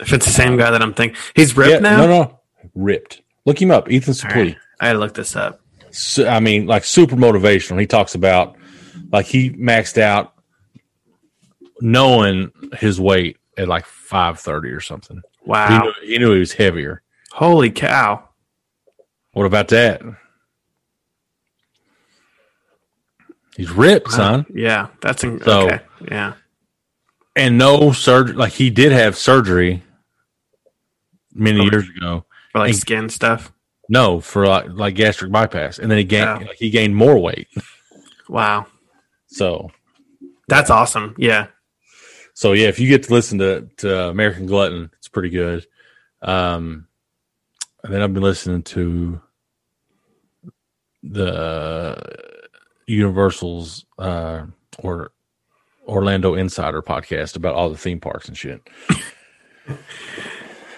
[0.00, 1.96] If it's the same guy that I'm thinking, he's ripped yeah, now.
[1.98, 2.40] no, no,
[2.74, 3.22] ripped.
[3.44, 4.34] Look him up, Ethan Suplee.
[4.34, 4.56] right.
[4.80, 5.60] I had to look this up.
[5.90, 7.78] su- I mean, like super motivational.
[7.78, 8.56] He talks about
[9.12, 10.32] like he maxed out
[11.80, 15.16] knowing his weight at like five thirty or something.
[15.16, 17.02] He, Wow, knew, he knew he was heavier.
[17.32, 18.28] Holy cow!
[19.32, 20.02] What about that?
[23.56, 25.80] He's ripped, son, Yeah, that's in, So- okay.
[26.10, 26.34] Yeah,
[27.36, 28.34] and no surgery.
[28.34, 29.82] Like he did have surgery
[31.34, 32.24] many years ago.
[32.52, 33.52] for like And- skin stuff.
[33.88, 36.46] No, for like, like gastric bypass, and then he gained Yeah.
[36.48, 37.48] like, he gained more weight.
[38.28, 38.66] Wow,
[39.26, 39.70] So
[40.48, 41.14] that's awesome.
[41.18, 41.48] Yeah,
[42.34, 45.66] so yeah, if you get to listen to to American Glutton, it's pretty good.
[46.22, 46.86] Um,
[47.84, 49.20] and then I've been listening to
[51.02, 51.96] the
[52.86, 54.46] Universal's uh
[54.78, 55.12] or
[55.86, 58.68] Orlando Insider podcast about all the theme parks and shit.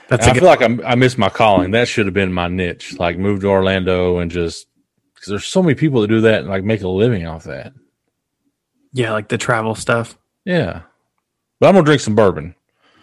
[0.08, 1.72] that's And I feel like I'm, I missed my calling.
[1.72, 2.98] That should have been my niche.
[2.98, 4.66] Like move to Orlando and just
[5.14, 7.72] because there's so many people that do that and like make a living off that.
[8.92, 10.18] Yeah, like the travel stuff.
[10.44, 10.82] Yeah,
[11.60, 12.54] but I'm gonna drink some bourbon.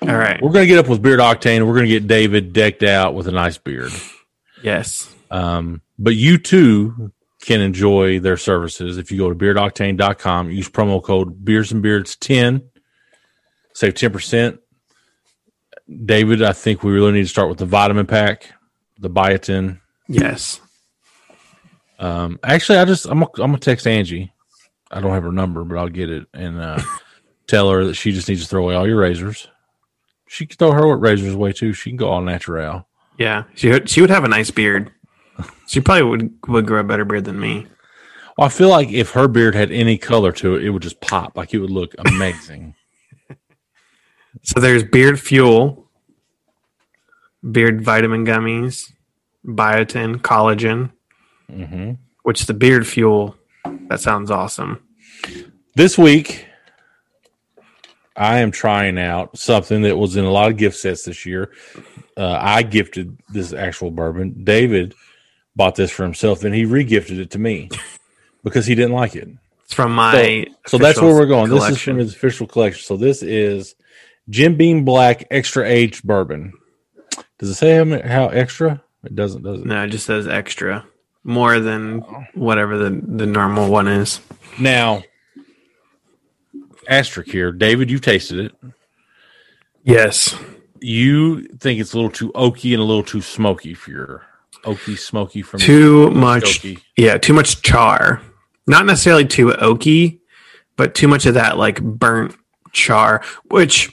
[0.01, 0.41] All right.
[0.41, 1.65] We're gonna get up with Beard Octane.
[1.67, 3.91] We're gonna get David decked out with a nice beard.
[4.63, 5.13] Yes.
[5.29, 10.51] Um, but you too can enjoy their services if you go to beardoctane.com.
[10.51, 12.69] Use promo code beards and Beards ten.
[13.73, 14.59] Save ten percent.
[16.05, 18.53] David, I think we really need to start with the vitamin pack,
[18.99, 19.79] the biotin.
[20.07, 20.61] Yes.
[21.97, 24.31] Um, actually, I just I'm gonna text Angie.
[24.91, 26.81] I don't have her number, but I'll get it and uh,
[27.47, 29.47] tell her that she just needs to throw away all your razors.
[30.29, 31.73] She can throw her razors away too.
[31.73, 32.87] She can go all natural.
[33.17, 33.45] Yeah.
[33.55, 34.91] She would, she would have a nice beard.
[35.67, 37.65] She probably would would grow a better beard than me.
[38.37, 41.01] Well, I feel like if her beard had any color to it, it would just
[41.01, 41.35] pop.
[41.35, 42.75] Like it would look amazing.
[44.43, 45.89] So there's beard fuel,
[47.51, 48.91] beard vitamin gummies,
[49.43, 50.91] biotin, collagen,
[51.51, 53.35] hmm which the beard fuel.
[53.87, 54.83] That sounds awesome.
[55.75, 56.45] This week,
[58.19, 61.53] I am trying out something that was in a lot of gift sets this year.
[62.17, 64.43] Uh, I gifted this actual bourbon.
[64.43, 64.93] David
[65.55, 67.69] bought this for himself, and he regifted it to me
[68.43, 69.29] because he didn't like it.
[69.63, 70.45] It's from my.
[70.67, 71.49] So that's where we're going.
[71.49, 72.83] This is from his official collection.
[72.83, 73.75] So this is
[74.29, 76.53] Jim Beam Black Extra Aged Bourbon.
[77.37, 78.83] Does it say how, how extra?
[79.05, 79.65] It doesn't, does it?
[79.65, 80.85] No, it just says extra,
[81.23, 81.99] more than
[82.33, 84.19] whatever the the normal one is.
[84.59, 85.03] Now,
[86.89, 88.55] asterisk here, David, you tasted it.
[89.83, 90.35] Yes.
[90.81, 94.25] You think it's a little too oaky and a little too smoky for your
[94.63, 96.61] oaky, smoky from Too much.
[96.61, 96.81] Oaky.
[96.97, 98.21] Yeah, too much char.
[98.67, 100.19] Not necessarily too oaky,
[100.75, 102.35] but too much of that like burnt
[102.71, 103.23] char.
[103.49, 103.89] Which,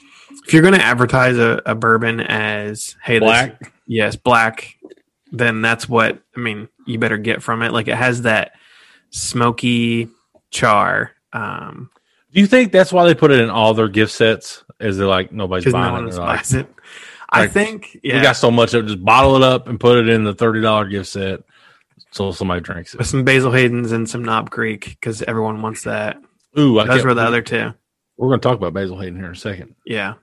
[0.46, 3.72] if you're going to advertise a, a bourbon as hey, this- black.
[3.86, 4.76] yes, black,
[5.32, 6.68] then that's what I mean.
[6.86, 7.72] You better get from it.
[7.72, 8.52] Like it has that
[9.10, 10.08] smoky
[10.50, 11.12] char.
[11.32, 11.90] Um,
[12.36, 14.62] Do you think that's why they put it in all their gift sets?
[14.78, 16.14] Is they're like nobody's because no buying it?
[16.18, 16.68] like, it.
[17.30, 19.80] I like, think yeah, We got so much of it, just bottle it up and
[19.80, 21.40] put it in the thirty dollar gift set,
[22.10, 23.04] so somebody drinks with it.
[23.08, 26.20] some Basil Hayden's and some Knob Creek because everyone wants that.
[26.58, 27.72] Ooh, I Those were the other two.
[28.18, 29.74] We're going to talk about Basil Hayden here in a second.
[29.86, 30.14] Yeah.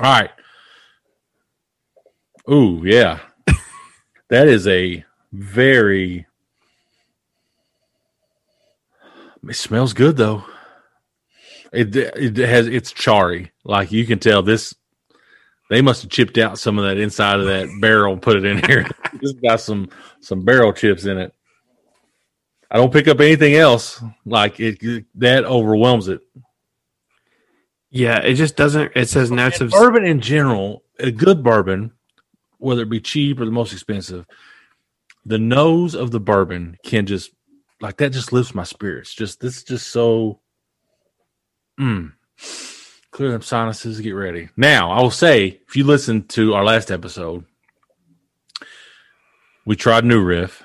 [0.00, 0.30] All right.
[2.50, 3.20] Ooh, yeah.
[4.28, 6.26] that is a very.
[9.48, 10.42] It smells good though.
[11.72, 13.52] It it has it's charry.
[13.64, 14.74] Like you can tell this.
[15.70, 18.44] They must have chipped out some of that inside of that barrel and put it
[18.46, 18.86] in here.
[19.14, 21.34] it's got some some barrel chips in it.
[22.70, 24.02] I don't pick up anything else.
[24.24, 26.20] Like it, it- that overwhelms it.
[27.90, 28.92] Yeah, it just doesn't.
[28.96, 31.92] It says notes of bourbon in general, a good bourbon,
[32.58, 34.26] whether it be cheap or the most expensive,
[35.24, 37.30] the nose of the bourbon can just
[37.80, 39.14] like that just lifts my spirits.
[39.14, 40.40] Just this is just so
[41.78, 42.12] mm,
[43.10, 44.48] clear them sinuses, get ready.
[44.56, 47.44] Now I will say, if you listen to our last episode,
[49.66, 50.64] we tried new riff,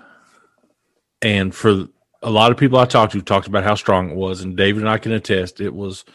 [1.22, 1.88] and for
[2.22, 4.82] a lot of people I talked to talked about how strong it was, and David
[4.84, 6.06] and I can attest it was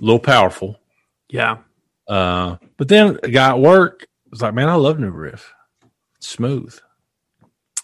[0.00, 0.78] a little powerful.
[1.28, 1.58] yeah.
[2.08, 5.52] Uh, but then a guy at work was like, "Man, I love New Riff.
[6.18, 6.78] It's smooth."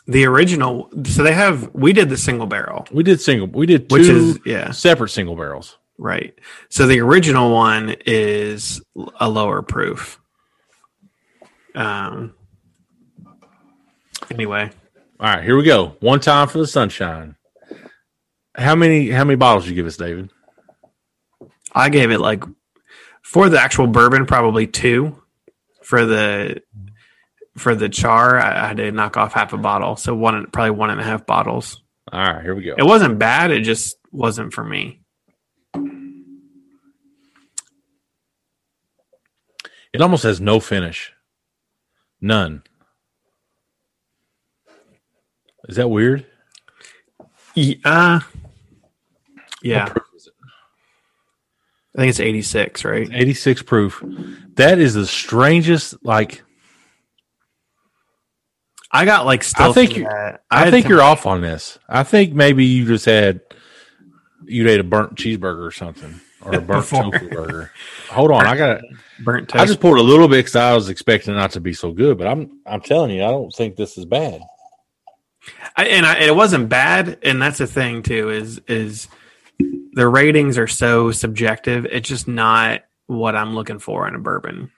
[0.07, 0.91] The original.
[1.07, 1.75] So they have.
[1.75, 3.49] We did the single barrel, We did single.
[3.49, 5.77] We did two which is yeah, separate single barrels.
[6.03, 6.39] Right.
[6.69, 8.83] So the original one is
[9.21, 10.21] a lower proof.
[11.75, 12.35] Um.
[14.31, 14.71] Anyway,
[15.21, 15.97] All right, here we go.
[16.01, 17.37] One time for the sunshine.
[18.55, 19.11] How many?
[19.11, 20.31] How many bottles you give us, David?
[21.75, 22.45] I gave it like
[23.23, 25.23] for the actual bourbon, probably two.
[25.83, 26.63] For the
[27.57, 30.71] for the char, I, I had to knock off half a bottle, so one probably
[30.71, 31.83] one and a half bottles.
[32.11, 32.75] All right, here we go.
[32.77, 33.51] It wasn't bad.
[33.51, 35.02] It just wasn't for me.
[39.93, 41.13] It almost has no finish.
[42.21, 42.63] None.
[45.69, 46.27] Is that weird?
[47.55, 48.21] Yeah, uh,
[49.63, 49.85] Yeah.
[49.85, 50.33] What proof is it?
[51.95, 53.09] I think it's 86, right?
[53.13, 54.03] 86 proof.
[54.55, 55.95] That is the strangest.
[56.05, 56.43] Like,
[58.91, 59.71] I got like stuff.
[59.71, 61.79] I think you- that- I, think you're off on this.
[61.89, 63.41] I think maybe you just had
[64.45, 67.71] you ate a burnt cheeseburger or something, or a burnt tofu burger.
[68.11, 68.79] Hold on, I got.
[68.79, 68.83] A
[69.23, 69.63] burnt toast.
[69.63, 71.93] I just poured a little bit because I was expecting it not to be so
[71.93, 74.41] good, but I'm I'm telling you, I don't think this is bad.
[75.77, 78.31] I, and I, it wasn't bad, and that's the thing too.
[78.31, 79.09] Is is
[79.95, 81.87] the ratings are so subjective.
[81.87, 84.71] It's just not what I'm looking for in a bourbon.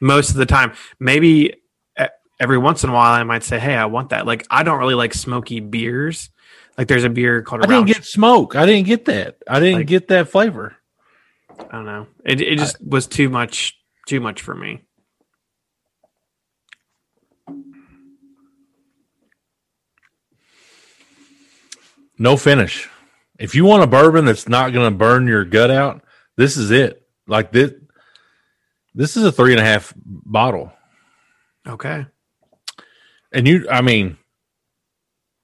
[0.00, 1.54] Most of the time, maybe
[2.40, 4.78] every once in a while, I might say, "Hey, I want that." Like I don't
[4.78, 6.30] really like smoky beers.
[6.78, 8.56] Like there's a beer called I didn't Rauch- get smoke.
[8.56, 9.38] I didn't get that.
[9.48, 10.76] I didn't Like- get that flavor.
[11.58, 12.06] I don't know.
[12.24, 14.82] It it just was too much too much for me.
[22.18, 22.88] No finish.
[23.38, 26.02] If you want a bourbon that's not going to burn your gut out,
[26.36, 27.02] this is it.
[27.26, 27.72] Like this,
[28.94, 30.72] this is a three and a half bottle.
[31.66, 32.06] Okay.
[33.32, 34.16] And you, I mean,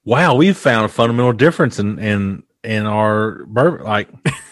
[0.05, 3.85] wow, we've found a fundamental difference in in in our bourbon.
[3.85, 4.09] Like,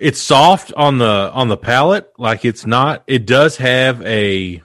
[0.00, 2.10] it's soft on the on the palate.
[2.18, 3.04] Like it's not.
[3.06, 4.62] It does have a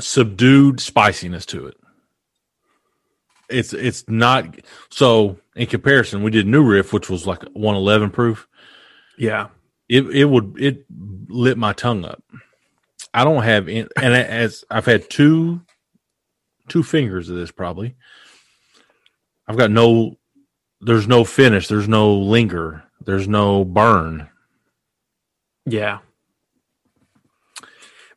[0.00, 1.76] subdued spiciness to it.
[3.48, 4.56] It's it's not
[4.90, 5.38] so.
[5.56, 8.48] In comparison, we did New Riff, which was like one eleven proof
[9.18, 9.48] Yeah.
[9.88, 10.86] it it would it
[11.28, 12.22] lit my tongue up.
[13.12, 15.60] I don't have in, and as I've had two
[16.68, 17.96] two fingers of this probably.
[19.48, 20.16] I've got no
[20.80, 24.28] there's no finish, there's no linger, there's no burn.
[25.66, 25.98] Yeah.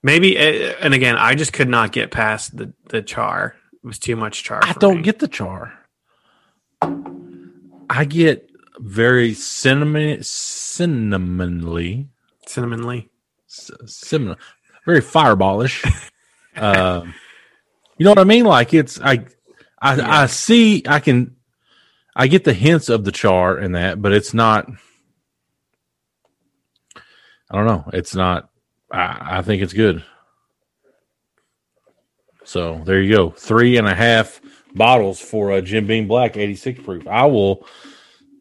[0.02, 3.56] Maybe, uh, and again, I just could not get past the the char.
[3.72, 4.60] It was too much char.
[4.64, 5.04] I don't me.
[5.04, 5.74] get the char.
[7.90, 8.50] I get
[8.80, 12.08] very cinnamon cinnamonly
[12.48, 13.10] cinnamonly.
[13.48, 14.38] cinnamon,
[14.86, 15.86] very fireballish.
[16.56, 17.14] um,
[17.98, 18.46] you know what I mean?
[18.46, 19.26] Like it's I,
[19.80, 20.22] I, Yeah.
[20.22, 20.84] I see.
[20.88, 21.36] I can,
[22.16, 24.70] I get the hints of the char in that, but it's not.
[27.50, 27.90] I don't know.
[27.94, 28.50] It's not.
[28.92, 30.04] I, I think it's good.
[32.46, 33.30] So there you go.
[33.32, 34.42] Three and a half
[34.76, 37.08] bottles for a Jim Beam Black 86 proof.
[37.08, 37.66] I will,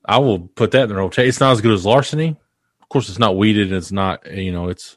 [0.05, 1.29] I will put that in the rotation.
[1.29, 2.37] It's not as good as Larceny.
[2.83, 3.69] Of course, it's not wheated.
[3.69, 4.97] And it's not, you know, it's,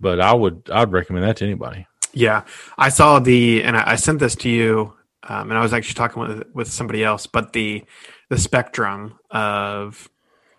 [0.00, 1.86] but I would, I'd recommend that to anybody.
[2.12, 2.44] Yeah,
[2.78, 4.94] I saw the, and I sent this to you,
[5.26, 7.84] um, and I was actually talking with with somebody else, but the
[8.28, 10.08] the spectrum of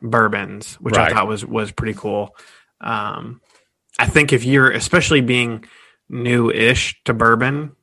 [0.02, 2.36] bourbons, which I thought was was pretty cool.
[2.82, 3.42] Um,
[3.98, 5.66] I think if you're, especially being
[6.10, 7.76] new-ish to bourbon,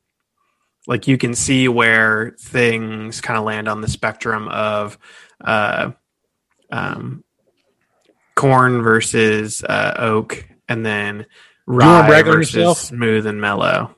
[0.87, 4.97] like you can see where things kind of land on the spectrum of
[5.43, 5.91] uh,
[6.71, 7.23] um,
[8.35, 11.25] corn versus uh, oak, and then
[11.65, 13.95] rye brag versus smooth and mellow.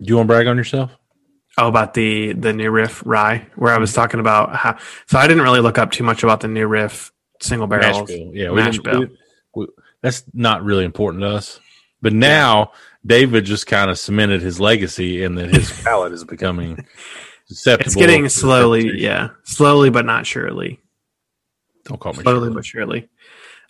[0.00, 0.90] Do you want to brag on yourself?
[1.56, 4.76] Oh, about the the new riff rye, where I was talking about how.
[5.06, 8.10] So I didn't really look up too much about the new riff single barrels.
[8.10, 9.08] Yeah, we didn't, we
[9.54, 9.68] we-
[10.02, 11.60] that's not really important to us.
[12.02, 12.72] But now
[13.06, 16.84] David just kind of cemented his legacy and that his palate is becoming
[17.46, 17.86] susceptible.
[17.86, 20.80] It's getting slowly, yeah, slowly but not surely.
[21.84, 22.54] Don't call me slowly Shirley.
[22.54, 23.08] but surely.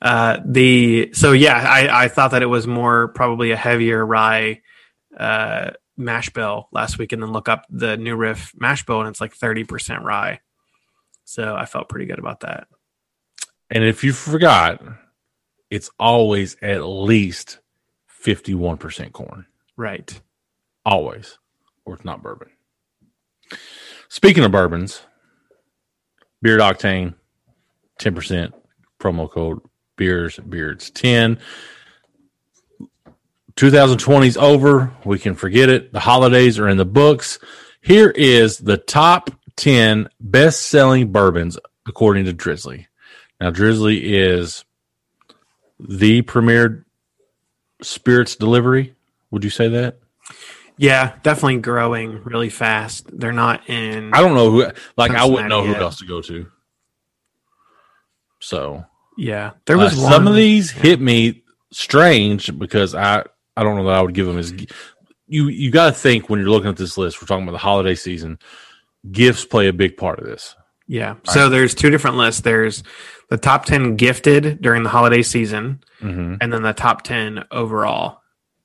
[0.01, 4.63] Uh, the so yeah, I, I thought that it was more probably a heavier rye
[5.17, 9.09] uh, mash bill last week, and then look up the new riff mash bill, and
[9.09, 10.41] it's like thirty percent rye.
[11.25, 12.69] So I felt pretty good about that.
[13.71, 14.83] And if you forgot,
[15.71, 17.59] it's always at least
[18.25, 19.47] 51% corn.
[19.77, 20.21] Right.
[20.85, 21.39] Always.
[21.85, 22.51] Or it's not bourbon.
[24.09, 25.01] Speaking of bourbons,
[26.43, 27.15] Beard Octane,
[28.01, 28.53] 10%,
[29.01, 29.61] promo code
[29.97, 31.39] Beers Beards 10.
[33.57, 34.93] 2020's over.
[35.05, 35.93] We can forget it.
[35.93, 37.39] The holidays are in the books.
[37.81, 42.87] Here is the top 10 best selling bourbons according to Drizly.
[43.41, 44.65] Now, Drizly is
[45.79, 46.85] the premier
[47.83, 48.95] spirits delivery.
[49.31, 49.99] Would you say that?
[50.77, 53.07] Yeah, definitely growing really fast.
[53.13, 54.13] They're not in.
[54.13, 56.47] I don't know who, like, I wouldn't know Cincinnati who else to go to.
[58.41, 58.85] So,
[59.17, 63.25] Yeah, there uh, was one, some of these hit me strange because I,
[63.57, 64.53] I don't know that I would give them as
[65.27, 65.49] you.
[65.49, 67.21] You got to think when you're looking at this list.
[67.23, 68.39] We're talking about the holiday season.
[69.11, 70.55] Gifts play a big part of this.
[70.87, 71.15] Yeah.
[71.25, 72.43] So there's two different lists.
[72.43, 72.83] There's
[73.31, 76.35] the top 10 gifted during the holiday season, Mm-hmm.
[76.43, 78.21] and then the top 10 overall,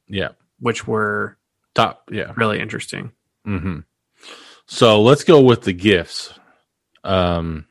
[0.10, 0.30] Yeah,
[0.60, 1.38] which were
[1.76, 2.10] top.
[2.12, 2.34] Yeah.
[2.36, 3.14] really interesting.
[3.48, 3.80] Mm-hmm.
[4.66, 6.34] So let's go with the gifts.
[7.06, 7.66] Um,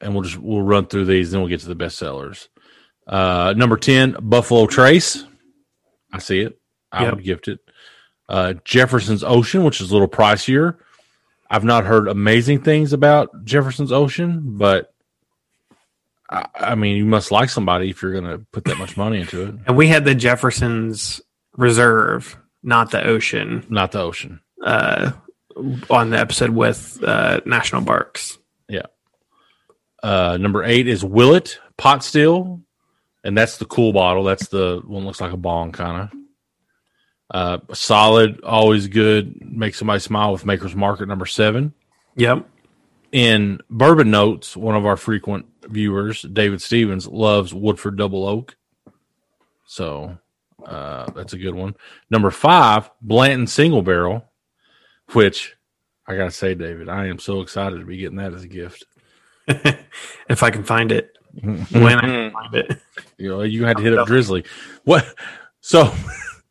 [0.00, 2.48] and we'll just we'll run through these, then we'll get to the best sellers.
[3.10, 5.24] Uh, number ten, Buffalo Trace.
[6.12, 6.58] I see it.
[6.92, 7.14] I Yep.
[7.16, 7.58] would gift it.
[8.28, 10.76] Uh, Jefferson's Ocean, which is a little pricier.
[11.50, 14.94] I've not heard amazing things about Jefferson's Ocean, but
[16.30, 19.20] I, I mean, you must like somebody if you're going to put that much money
[19.20, 19.54] into it.
[19.66, 21.20] And we had the Jefferson's
[21.56, 24.40] Reserve, not the Ocean, Not the ocean.
[24.64, 25.10] uh,
[25.90, 28.38] on the episode with uh, National Parks.
[28.68, 28.86] Yeah.
[30.02, 32.62] Uh, number eight is Willet Pot Still,
[33.24, 34.24] and that's the cool bottle.
[34.24, 36.20] That's the one looks like a bong kind of.
[37.32, 39.40] Uh, solid, always good.
[39.40, 41.72] Make somebody smile with Maker's Market number seven.
[42.16, 42.48] Yep.
[43.12, 48.56] In Bourbon Notes, one of our frequent viewers, David Stevens, loves Woodford Double Oak.
[49.66, 50.18] So
[50.64, 51.76] uh, that's a good one.
[52.10, 54.24] Number five, Blanton Single Barrel,
[55.12, 55.54] which
[56.06, 58.48] I got to say, David, I am so excited to be getting that as a
[58.48, 58.84] gift.
[60.28, 61.16] if I can find it.
[61.42, 62.78] When I find it.
[63.18, 64.46] You know, you had to hit up Drizly.
[64.84, 65.14] What?
[65.60, 65.92] So,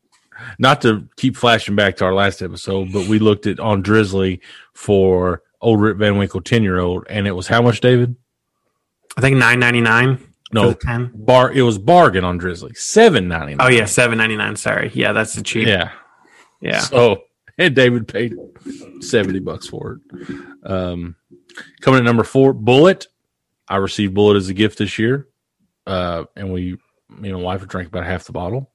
[0.58, 4.40] not to keep flashing back to our last episode, but we looked at on Drizly
[4.72, 8.16] for old Rip Van Winkle ten year old, and it was how much, David?
[9.16, 10.26] I think nine ninety nine.
[10.52, 11.12] No, ten.
[11.14, 11.52] bar.
[11.52, 13.66] It was bargain on Drizly, seven ninety nine.
[13.66, 14.56] Oh yeah, seven ninety nine.
[14.56, 15.66] Sorry, yeah, that's the cheap.
[15.66, 15.92] yeah.
[16.60, 16.80] yeah.
[16.80, 17.22] So,
[17.58, 18.34] and David paid
[19.00, 20.36] seventy bucks for it.
[20.64, 21.16] Um,
[21.80, 23.06] coming at number four, Bulleit.
[23.70, 25.28] I received Bulleit as a gift this year,
[25.86, 26.76] uh, and we,
[27.08, 28.70] me and my wife drank about half the bottle.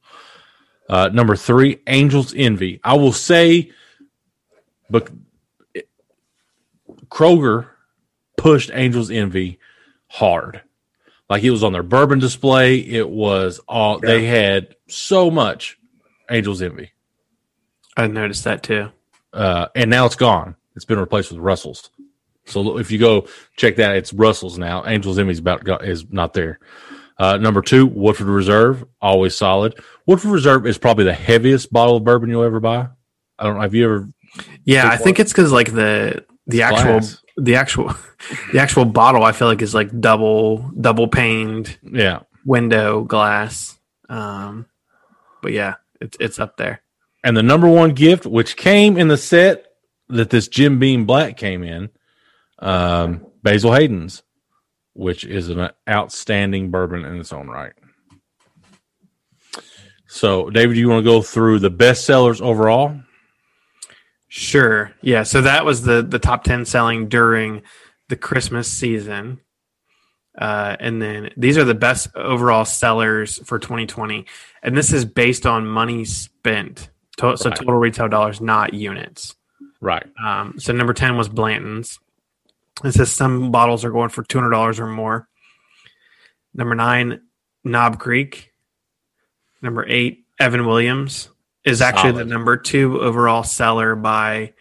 [0.89, 2.79] Uh, number three, Angels Envy.
[2.83, 3.71] I will say,
[4.89, 5.09] but
[7.09, 7.67] Kroger
[8.37, 9.59] pushed Angels Envy
[10.07, 10.61] hard.
[11.29, 12.77] Like it was on their bourbon display.
[12.77, 15.79] It was all they had so much
[16.29, 16.91] Angels Envy
[17.97, 18.91] I noticed that too.
[19.33, 20.55] uh, and now it's gone.
[20.75, 21.89] It's been replaced with Russell's.
[22.45, 23.27] So if you go
[23.57, 24.83] check that, it's Russell's now.
[24.85, 26.59] Angels Envy's about is not there.
[27.17, 29.79] Uh, number two, Woodford Reserve, always solid.
[30.05, 32.87] Woodford Reserve is probably the heaviest bottle of bourbon you'll ever buy.
[33.39, 33.61] I don't know.
[33.61, 34.09] Have you ever?
[34.65, 37.21] Yeah, I think it's because like the the actual Glass.
[37.37, 37.93] the actual
[38.53, 42.19] the actual bottle I feel like is like double double paned Yeah.
[42.45, 43.79] window glass.
[44.09, 44.65] Um,
[45.41, 46.81] but yeah, it's it's up there.
[47.23, 49.65] And the number one gift, which came in the set
[50.09, 51.89] that this Jim Beam Black came in,
[52.65, 54.23] um, Basil Hayden's,
[54.93, 57.73] which is an outstanding bourbon in its own right.
[60.07, 62.99] So, David, do you want to go through the best sellers overall?
[64.27, 64.91] Sure.
[65.01, 65.23] Yeah.
[65.23, 67.61] So that was the the top ten selling during
[68.09, 69.39] the Christmas season.
[70.37, 74.25] Uh, and then these are the best overall sellers for 2020,
[74.61, 76.89] and this is based on money spent.
[77.17, 77.57] To- so Right.
[77.57, 79.35] total retail dollars, not units.
[79.79, 80.05] Right.
[80.21, 81.99] Um, so number 10 was Blanton's.
[82.83, 85.27] It says some bottles are going for $200 or more.
[86.53, 87.21] Number nine,
[87.63, 88.51] Knob Creek.
[89.61, 91.29] Number eight, Evan Williams
[91.63, 92.27] is actually Solid.
[92.27, 94.53] the number two overall seller by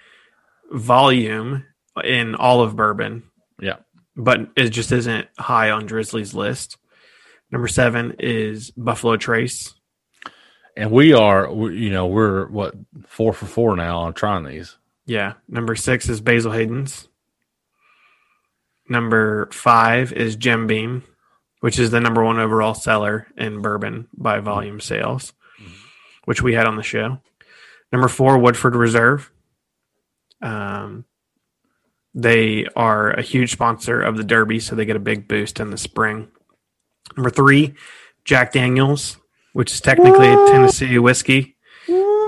[0.72, 1.64] volume
[2.02, 3.24] in all of bourbon.
[3.60, 3.76] Yeah.
[4.16, 6.78] But it just isn't high on Drizly's list.
[7.50, 9.74] Number seven is Buffalo Trace.
[10.76, 12.74] And we are, you know, we're what
[13.06, 14.76] four for four now on trying these.
[15.06, 15.34] Yeah.
[15.48, 17.08] Number six is Basil Hayden's.
[18.88, 21.04] Number five is Jim Beam,
[21.60, 25.32] which is the number one overall seller in bourbon by volume sales,
[26.26, 27.20] which we had on the show.
[27.92, 29.30] Number four, Woodford Reserve.
[30.42, 31.04] Um,
[32.14, 35.70] they are a huge sponsor of the Derby, so they get a big boost in
[35.70, 36.28] the spring.
[37.16, 37.74] Number three,
[38.24, 39.16] Jack Daniels,
[39.52, 41.56] which is technically a Tennessee whiskey,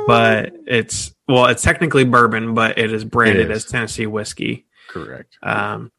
[0.07, 3.65] but it's well, it's technically bourbon, but it is branded is.
[3.65, 4.67] as Tennessee whiskey.
[4.89, 5.37] Correct.
[5.43, 5.91] Um,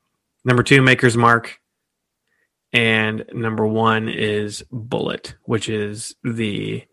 [0.48, 1.60] number two, Maker's Mark,
[2.74, 6.84] and number one is Bulleit, which is the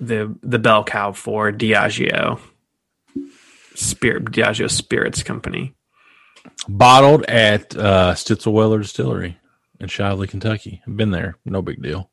[0.00, 2.40] the the bell cow for Diageo
[3.74, 5.74] Spirit Diageo Spirits Company.
[6.68, 9.38] Bottled at uh, Stitzel-Weller Distillery
[9.78, 10.82] in Shively, Kentucky.
[10.86, 11.36] I've Been there.
[11.44, 12.10] No big deal.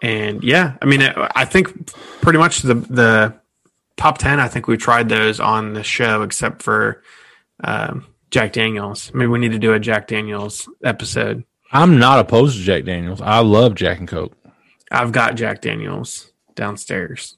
[0.00, 3.34] And yeah, I mean, I think pretty much the the
[3.96, 4.40] top ten.
[4.40, 7.02] I think we tried those on the show, except for
[7.62, 9.12] um, Jack Daniels.
[9.14, 11.44] Maybe we need to do a Jack Daniels episode.
[11.70, 13.20] I'm not opposed to Jack Daniels.
[13.20, 14.36] I love Jack and Coke.
[14.90, 17.36] I've got Jack Daniels downstairs.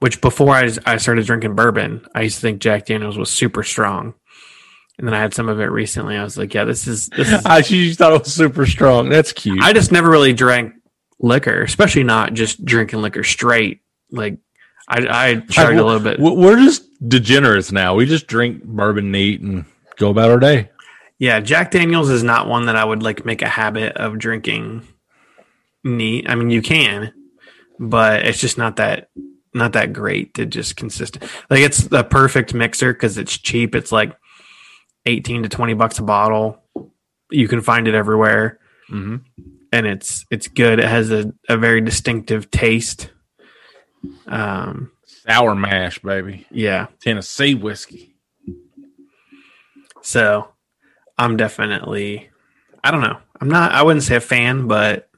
[0.00, 3.62] Which before I, I started drinking bourbon, I used to think Jack Daniels was super
[3.62, 4.14] strong,
[4.98, 6.16] and then I had some of it recently.
[6.16, 7.32] I was like, yeah, this is this.
[7.32, 9.08] Is, I just thought it was super strong.
[9.08, 9.62] That's cute.
[9.62, 10.74] I just never really drank
[11.20, 13.80] liquor, especially not just drinking liquor straight.
[14.10, 14.38] Like
[14.88, 16.18] I I chugged a little bit.
[16.20, 17.94] We- We're just degenerates now.
[17.94, 19.64] We just drink bourbon neat and
[19.96, 20.70] go about our day.
[21.18, 24.82] Yeah, Jack Daniels is not one that I would like make a habit of drinking
[25.84, 26.28] neat.
[26.28, 27.12] I mean, you can,
[27.78, 29.08] but it's just not that
[29.54, 31.24] not that great to just consistent.
[31.48, 33.74] Like it's the perfect mixer because it's cheap.
[33.74, 34.16] It's like
[35.06, 36.62] eighteen to twenty bucks a bottle.
[37.30, 38.58] You can find it everywhere,
[38.90, 39.16] Mm-hmm.
[39.72, 40.78] and it's it's good.
[40.78, 43.10] It has a, a very distinctive taste.
[44.26, 46.46] Um, Sour mash, baby.
[46.50, 46.86] yeah.
[47.00, 48.14] Tennessee whiskey.
[50.02, 50.48] So
[51.18, 52.30] I'm definitely,
[52.82, 53.18] I don't know.
[53.40, 55.08] I'm not, I wouldn't say a fan, but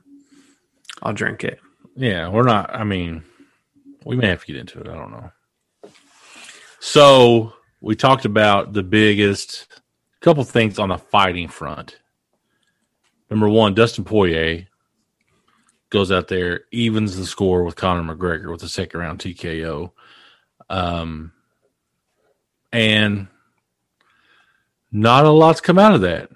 [1.03, 1.59] I'll drink it.
[1.97, 2.74] Yeah, we're not.
[2.74, 3.22] I mean,
[4.05, 4.87] we may have to get into it.
[4.89, 5.30] I don't know.
[6.78, 9.66] So we talked about the biggest
[10.20, 11.99] couple things on the fighting front.
[13.30, 14.66] Number one, Dustin Poirier
[15.91, 19.93] goes out there, evens the score with Conor McGregor with a second round TKO.
[20.68, 21.32] Um,
[22.72, 23.28] and
[24.91, 26.30] not a lot's come out of that.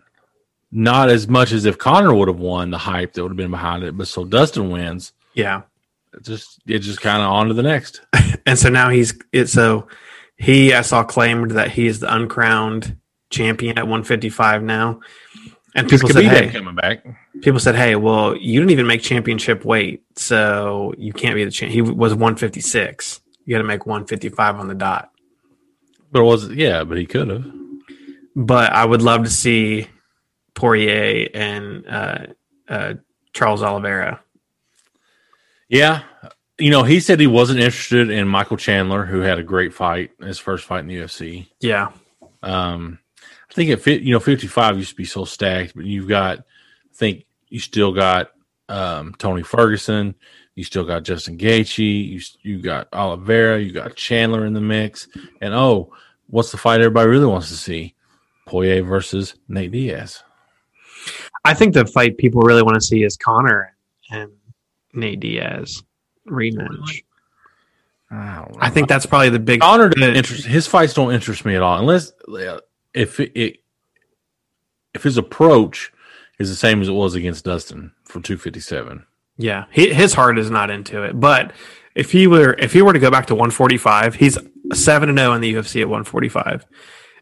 [0.73, 3.51] Not as much as if Conor would have won the hype that would have been
[3.51, 5.13] behind it, but so Dustin wins.
[5.35, 5.63] Yeah.
[6.15, 8.01] It just it just kind of on to the next.
[8.47, 9.87] And so now he's, it, so
[10.37, 12.97] he, I saw claimed that he is the uncrowned
[13.29, 15.01] champion at 155 now.
[15.75, 17.05] And people said, hey, coming back.
[17.43, 20.03] People said, hey, well, you didn't even make championship weight.
[20.17, 21.73] So you can't be the champ.
[21.73, 23.21] He was 156.
[23.45, 25.11] You got to make 155 on the dot.
[26.13, 27.45] But it was yeah, but he could have.
[28.35, 29.87] but I would love to see
[30.55, 32.27] Poirier and uh,
[32.69, 32.95] uh,
[33.33, 34.21] Charles Oliveira.
[35.69, 36.03] Yeah.
[36.59, 40.11] You know, he said he wasn't interested in Michael Chandler, who had a great fight,
[40.21, 41.47] his first fight in the UFC.
[41.61, 41.93] Yeah,
[42.43, 42.99] Um,
[43.51, 46.41] I think it fit, you know, 55 used to be so stacked, but you've got,
[47.01, 48.31] think you still got
[48.69, 50.15] um, Tony Ferguson,
[50.55, 55.09] you still got Justin Gaethje, you, you got Oliveira, you got Chandler in the mix.
[55.41, 55.93] And oh,
[56.29, 57.95] what's the fight everybody really wants to see?
[58.47, 60.23] Poirier versus Nate Diaz.
[61.45, 63.75] I think the fight people really want to see is Conor
[64.11, 64.31] and
[64.93, 65.83] Nate Diaz
[66.29, 67.03] rematch.
[68.11, 68.47] I.
[68.59, 69.61] I think that's probably the big.
[69.61, 72.13] Conor doesn't interest his fights don't interest me at all unless
[72.93, 73.59] if it, it
[74.95, 75.93] if his approach
[76.41, 79.05] is the same as it was against Dustin for 257.
[79.37, 81.21] Yeah, he, his heart is not into it.
[81.21, 81.53] But
[81.95, 84.39] if he were if he were to go back to 145, he's
[84.73, 86.67] seven and zero in the UFC at 145,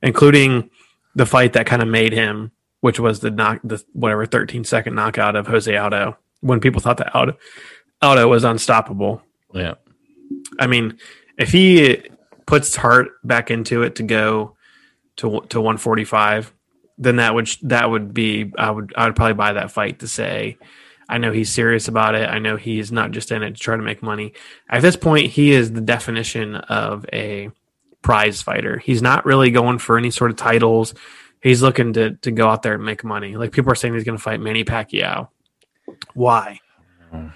[0.03, 0.71] including
[1.15, 4.95] the fight that kind of made him, which was the knock the whatever 13 second
[4.95, 7.37] knockout of Jose Aldo when people thought that Aldo
[8.01, 9.23] Aldo was unstoppable.
[9.53, 9.75] Yeah.
[10.61, 10.99] I mean,
[11.39, 12.05] if he
[12.47, 14.57] puts his heart back into it to go
[15.17, 16.53] to to 145,
[16.99, 20.09] then that would that would be I would I would probably buy that fight to
[20.09, 20.59] say
[21.09, 22.29] I know he's serious about it.
[22.29, 24.35] I know he's not just in it to try to make money.
[24.69, 27.51] At this point, he is the definition of a
[28.03, 28.79] prize fighter.
[28.79, 30.93] He's not really going for any sort of titles.
[31.43, 33.37] He's looking to to go out there and make money.
[33.37, 35.29] Like people are saying he's going to fight Manny Pacquiao.
[36.15, 36.61] Why?
[37.13, 37.31] I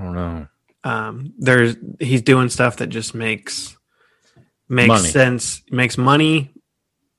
[0.00, 0.48] don't know.
[0.84, 3.76] um there's he's doing stuff that just makes
[4.68, 5.08] makes Money.
[5.08, 6.50] sense makes money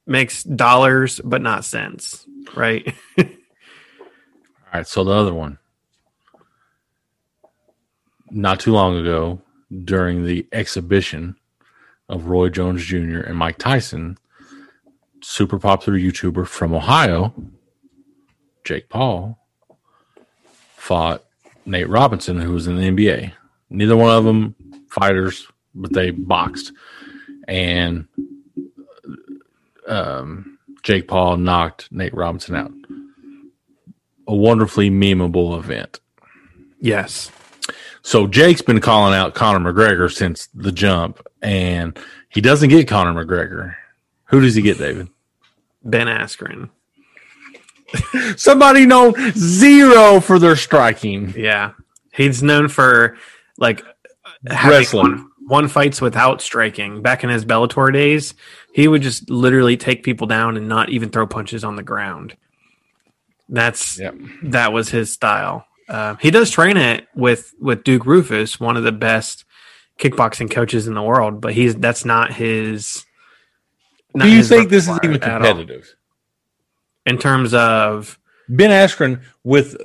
[0.10, 2.93] makes dollars but not cents, right
[4.72, 5.57] All right, so the other one.
[8.30, 9.41] Not too long ago,
[9.84, 11.36] during the exhibition
[12.07, 13.22] of Roy Jones Jr.
[13.22, 14.20] and Mike Tyson,
[15.22, 17.34] super popular YouTuber from Ohio,
[18.64, 19.39] Jake Paul,
[20.76, 21.24] fought
[21.66, 23.32] Nate Robinson, who was in the NBA.
[23.72, 24.55] Neither one of them
[24.89, 26.74] fighters, but they boxed.
[27.47, 28.07] And
[29.90, 32.72] um, Jake Paul knocked Nate Robinson out.
[34.28, 36.00] A wonderfully memeable event.
[36.80, 37.32] yes
[38.04, 41.98] So Jake's been calling out Conor McGregor since the jump, and
[42.30, 43.76] he doesn't get Conor McGregor.
[44.26, 45.10] Who does he get, David?
[45.84, 46.70] ben askren
[48.38, 51.34] Somebody known zero for their striking.
[51.36, 51.72] yeah
[52.14, 53.18] he's known for
[53.58, 53.84] like
[54.44, 55.29] Wrestling.
[55.50, 58.34] One, one fights without striking back in his bellator days
[58.74, 62.36] he would just literally take people down and not even throw punches on the ground
[63.50, 64.16] that's Yep.
[64.43, 65.66] that was his style.
[65.88, 69.43] Uh, he does train it with with Duke Roufus, one of the best
[69.97, 73.06] kickboxing coaches in the world, but he's that's not his.
[74.14, 75.47] not Do you his think this is even repertoire at all.
[75.56, 75.95] competitive?
[77.08, 78.20] in terms of?
[78.50, 79.76] Ben Askren with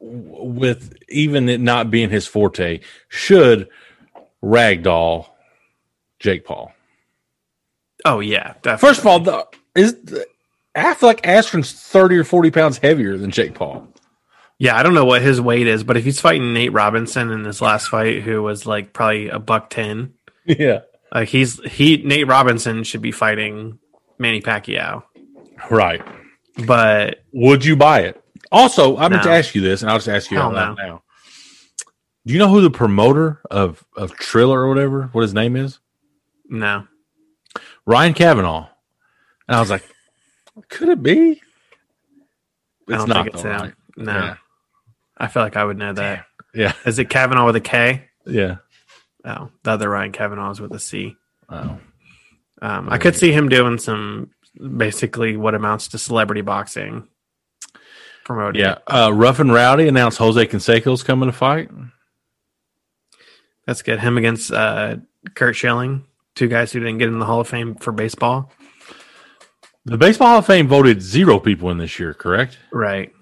[0.00, 3.68] with even it not being his forte should
[4.42, 5.26] ragdoll
[6.18, 6.72] Jake Paul.
[8.04, 8.88] Oh yeah, definitely.
[8.88, 9.96] First of all, the, is
[10.74, 13.88] I feel like Askren's thirty or forty pounds heavier than Jake Paul.
[14.58, 17.42] Yeah, I don't know what his weight is, but if he's fighting Nate Robinson in
[17.42, 20.12] this last fight, who was like probably a buck ten,
[20.44, 20.80] Yeah.
[21.14, 23.78] like he's he Nate Robinson should be fighting
[24.18, 25.02] Manny Pacquiao.
[25.70, 26.02] Right.
[26.66, 28.22] But Would you buy it?
[28.52, 30.86] Also, I meant to ask you this, and I'll just ask you loud no.
[30.86, 31.02] now.
[32.30, 35.80] Do you know who the promoter of of Triller or whatever, what his name is?
[36.48, 36.86] no,
[37.84, 38.68] Ryan Kavanaugh.
[39.48, 39.82] And I was like,
[40.68, 41.42] could it be?
[42.88, 43.74] I don't think it's right?
[43.96, 44.36] No, Yeah.
[45.18, 46.26] I feel like I would know that.
[46.54, 46.74] Yeah.
[46.86, 48.04] Is it Kavanaugh with a K?
[48.24, 48.58] Yeah.
[49.24, 51.16] Oh, the other Ryan Kavanaugh is with a C.
[51.48, 51.80] Oh.
[52.62, 54.30] Um, I could see him doing some
[54.76, 57.08] basically what amounts to celebrity boxing
[58.24, 58.60] promoting.
[58.60, 58.78] Yeah.
[58.86, 61.70] Uh, Rough and Rowdy announced Jose Canseco's coming to fight.
[63.66, 64.00] That's good.
[64.00, 64.96] Him against uh,
[65.34, 66.04] Curt Schilling,
[66.34, 68.50] two guys who didn't get in the Hall of Fame for baseball.
[69.84, 72.58] The Baseball Hall of Fame voted zero people in this year, correct?
[72.72, 73.12] Right.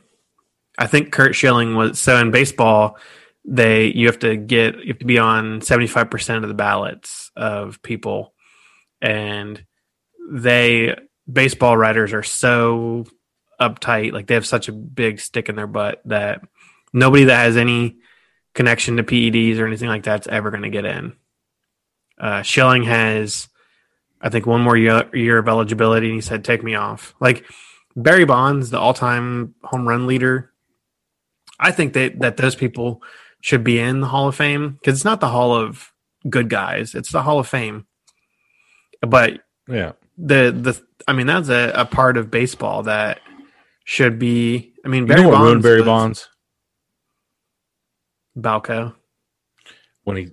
[0.77, 2.99] I think Curt Schilling was so in baseball.
[3.45, 6.55] They you have to get you have to be on seventy five percent of the
[6.55, 8.35] ballots of people,
[9.01, 9.65] and
[10.31, 10.97] they
[11.31, 13.07] baseball writers are so
[13.61, 14.13] uptight.
[14.13, 16.43] Like they have such a big stick in their butt that
[16.93, 17.97] nobody that has any
[18.59, 21.15] connection to PEDs or anything like that's ever going to get in.
[22.21, 23.49] Uh, Schilling has,
[24.21, 27.45] I think, one more year, year of eligibility, and he said, "Take me off." Like
[27.95, 30.53] Barry Bonds, the all-time home run leader.
[31.61, 33.01] I think that that those people
[33.41, 35.93] should be in the Hall of Fame because it's not the Hall of
[36.29, 37.87] good guys; it's the Hall of Fame.
[39.01, 39.93] But Yeah.
[40.17, 43.21] the the I mean, that's a, a part of baseball that
[43.85, 44.73] should be.
[44.85, 46.29] I mean, You Barry know Bonds, Barry was Bonds?
[48.39, 48.95] Balco.
[50.05, 50.29] When he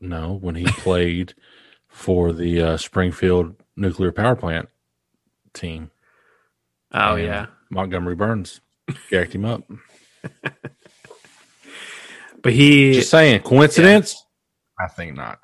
[0.00, 1.34] no, when he played
[1.88, 4.68] for the uh, Springfield nuclear power plant
[5.52, 5.90] team.
[6.92, 8.60] Oh And yeah, Montgomery Burns
[9.10, 9.62] jacked him up.
[12.42, 14.24] but he Just saying, coincidence?
[14.78, 15.40] I think not.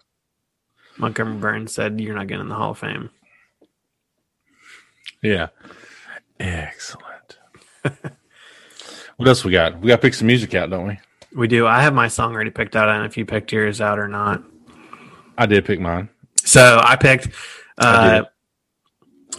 [0.99, 3.11] Montgomery Burns said, "You're not getting in the Hall of Fame."
[5.23, 5.49] Yeah.
[6.39, 7.39] Excellent.
[9.17, 9.81] what else we got?
[9.81, 10.99] We got to pick some music out, don't we?
[11.35, 11.67] We do.
[11.67, 14.43] I have my song already picked out, and if you picked yours out or not.
[15.39, 16.09] I did pick mine.
[16.37, 17.29] So I picked.
[17.79, 18.25] I Uh, did.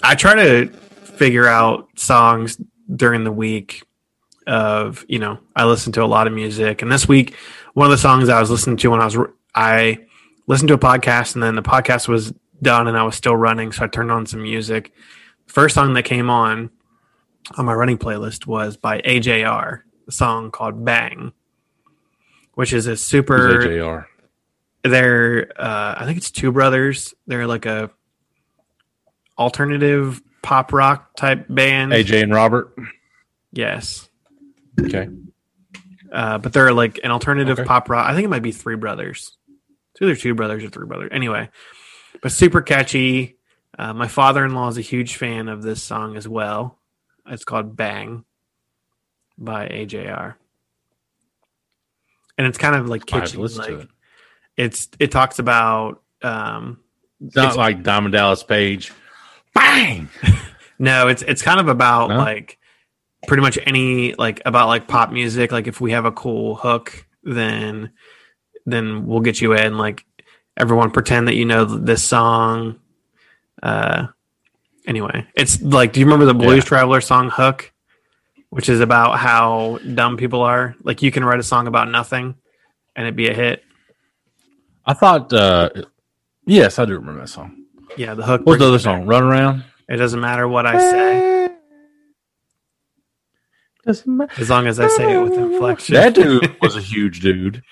[0.04, 2.60] I try to figure out songs
[2.94, 3.84] during the week.
[4.46, 7.36] Of you know, I listen to a lot of music, and this week,
[7.74, 9.18] one of the songs I was listening to when I was
[9.54, 10.06] I
[10.46, 13.74] listened to a podcast, and then the podcast was done, and I was still running,
[13.74, 14.94] so I turned on some music.
[15.48, 16.70] First song that came on
[17.58, 21.34] on my running playlist was by AJR, a song called "Bang,"
[22.58, 24.06] which is a super AJR?
[24.84, 27.14] they're uh i think it's two brothers.
[27.28, 27.92] They're like a
[29.38, 31.92] alternative pop rock type band.
[31.92, 32.74] AJ and Robert.
[33.52, 34.10] yes.
[34.80, 35.08] Okay.
[36.12, 37.68] uh but they're like an alternative Okay.
[37.68, 38.08] pop rock.
[38.10, 39.38] I think it might be three brothers.
[39.94, 41.10] It's either two brothers or three brothers.
[41.12, 41.50] Anyway
[42.22, 43.36] but super catchy.
[43.78, 46.80] Uh, my father-in-law is a huge fan of this song as well.
[47.28, 48.26] It's called bang
[49.38, 50.34] by ajr
[52.38, 53.90] and it's kind of like kitschy like it.
[54.58, 56.80] it's it talks about um
[57.22, 58.92] It's not it's- like Diamond Dallas Page.
[59.54, 60.10] Bang!
[60.80, 62.18] no it's it's kind of about No?
[62.18, 62.60] like
[63.28, 67.06] pretty much any like about like pop music like if we have a cool hook
[67.24, 67.92] then
[68.68, 70.06] then we'll get you in like
[70.56, 72.80] everyone pretend that you know this song
[73.64, 74.06] uh
[74.86, 76.62] anyway it's like do you remember the blues Yeah.
[76.70, 77.74] traveler song hook
[78.50, 82.36] which is about how dumb people are like you can write a song about nothing
[82.96, 83.64] and it'd be a hit
[84.90, 85.70] I thought, uh,
[86.46, 87.66] yes, I do remember that song.
[87.98, 89.06] yeah the hook What's the other song?
[89.06, 89.64] Run Around?
[89.90, 91.50] it doesn't matter what i say
[93.86, 94.42] Doesn't matter.
[94.42, 97.64] as long as i say it with inflection That dude was a huge dude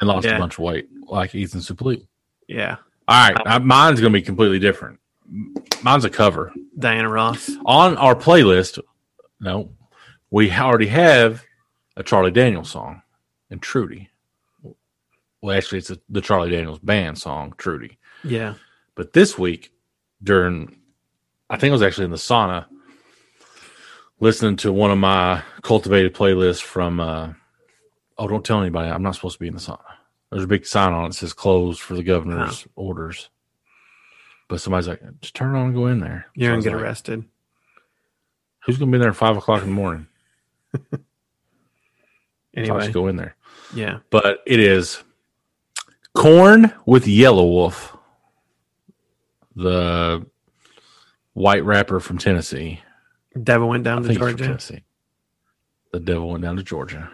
[0.00, 0.36] and lost Yeah.
[0.36, 2.06] a bunch of weight, like Ethan Suplee.
[2.46, 2.76] yeah
[3.08, 5.00] All right, mine's going to be completely different.
[5.82, 6.52] Mine's a cover.
[6.78, 8.78] diana ross On our playlist,
[9.40, 9.70] no,
[10.30, 11.44] we already have
[11.96, 13.02] a Charlie Daniels song
[13.50, 14.10] and Trudy.
[15.40, 17.98] Well, actually, it's a, the Charlie Daniels band song, Trudy.
[18.24, 18.54] yeah
[18.94, 19.72] But this week,
[20.22, 20.76] during,
[21.48, 22.66] I think it was actually in the sauna,
[24.20, 27.32] listening to one of my cultivated playlists from, uh,
[28.18, 28.90] oh, don't tell anybody.
[28.90, 29.78] I'm not supposed to be in the sauna.
[30.30, 33.30] There's a big sign on it that says closed for the governor's orders.
[34.48, 36.26] But somebody's like, just turn it on and go in there.
[36.34, 37.24] You're So gonna get like, arrested.
[38.66, 40.07] Who's going to be there at five o'clock in the morning?
[42.56, 43.36] Anyway, go in there.
[43.74, 43.98] yeah.
[44.10, 45.02] But it is
[46.14, 47.96] Korn with Yelawolf,
[49.54, 50.26] the
[51.34, 52.80] white rapper from Tennessee.
[53.40, 54.44] Devil went down I to think he's from Georgia.
[54.44, 54.82] Tennessee.
[55.92, 57.08] The devil went down to Georgia.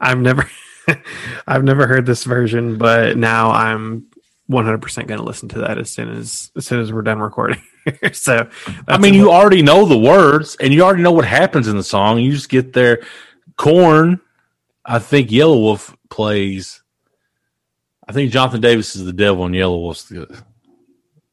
[0.00, 0.48] I've never,
[1.46, 4.06] I've never heard this version, but now I'm
[4.48, 7.20] 100 percent going to listen to that as soon as as soon as we're done
[7.20, 7.62] recording.
[8.12, 8.48] so,
[8.86, 11.82] I mean, you already know the words and you already know what happens in the
[11.82, 12.18] song.
[12.18, 13.02] You just get there.
[13.56, 14.20] Korn,
[14.84, 16.82] I think Yelawolf plays.
[18.08, 20.42] I think Jonathan Davis is the devil and Yelawolf's the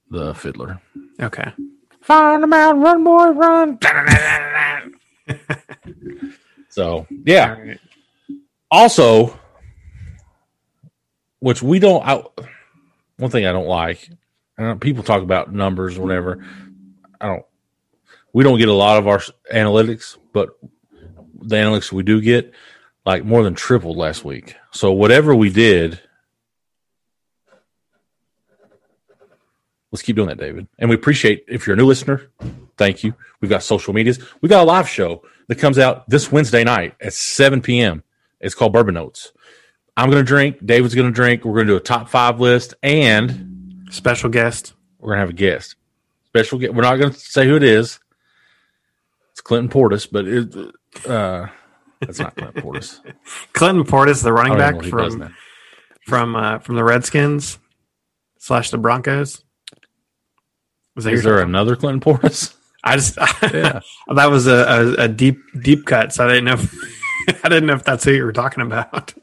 [0.09, 0.81] the fiddler.
[1.21, 1.53] okay.
[2.01, 3.79] Find them out, run, boy, run.
[6.69, 7.53] so yeah.
[7.53, 7.79] Right.
[8.69, 9.39] Also,
[11.39, 12.05] which we don't.
[12.05, 12.23] I,
[13.17, 14.09] one thing I don't like.
[14.57, 16.45] I don't, people talk about numbers or whatever.
[17.19, 17.45] I don't.
[18.33, 19.19] We don't get a lot of our
[19.53, 20.57] analytics, but
[21.41, 22.53] the analytics we do get,
[23.05, 24.55] like more than tripled last week.
[24.71, 26.01] So whatever we did,
[29.91, 30.67] let's keep doing that, David.
[30.77, 32.29] And we appreciate if you're a new listener.
[32.77, 33.13] Thank you.
[33.39, 34.19] We've got social medias.
[34.41, 38.03] We got a live show that comes out this Wednesday night at 7 p.m.
[38.41, 39.31] It's called Bourbon Notes.
[39.97, 40.65] I'm going to drink.
[40.65, 41.45] David's going to drink.
[41.45, 44.73] We're going to do a top five list, and Special guest.
[44.99, 45.75] we're going to have a guest.
[46.27, 46.73] Special guest.
[46.73, 47.99] We're not going to say who it is.
[49.31, 50.55] It's Clinton Portis, but it,
[51.09, 51.47] uh,
[51.99, 52.99] that's not Clinton Portis.
[53.53, 55.35] Clinton Portis, the running back he does from
[56.05, 57.59] from uh, from the Redskins
[58.37, 59.43] slash the Broncos.
[60.95, 62.55] Was Is there another Clinton Portis?
[62.83, 63.79] I just Yeah.
[64.13, 66.53] that was a, a, a deep deep cut, so I didn't know.
[66.53, 69.13] If, I didn't know if that's who you were talking about.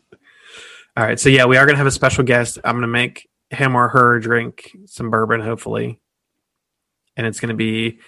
[0.96, 2.58] All right, so yeah, we are gonna have a special guest.
[2.64, 6.00] I'm gonna make him or her drink some bourbon, hopefully,
[7.16, 7.98] and it's gonna be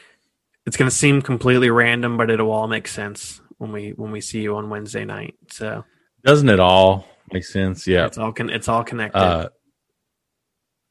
[0.67, 4.43] it's gonna seem completely random, but it'll all make sense when we when we see
[4.43, 5.35] you on Wednesday night.
[5.51, 5.85] So
[6.25, 7.87] Doesn't it all make sense?
[7.87, 8.05] Yeah.
[8.07, 9.19] it's all con- it's all connected.
[9.19, 9.49] Uh,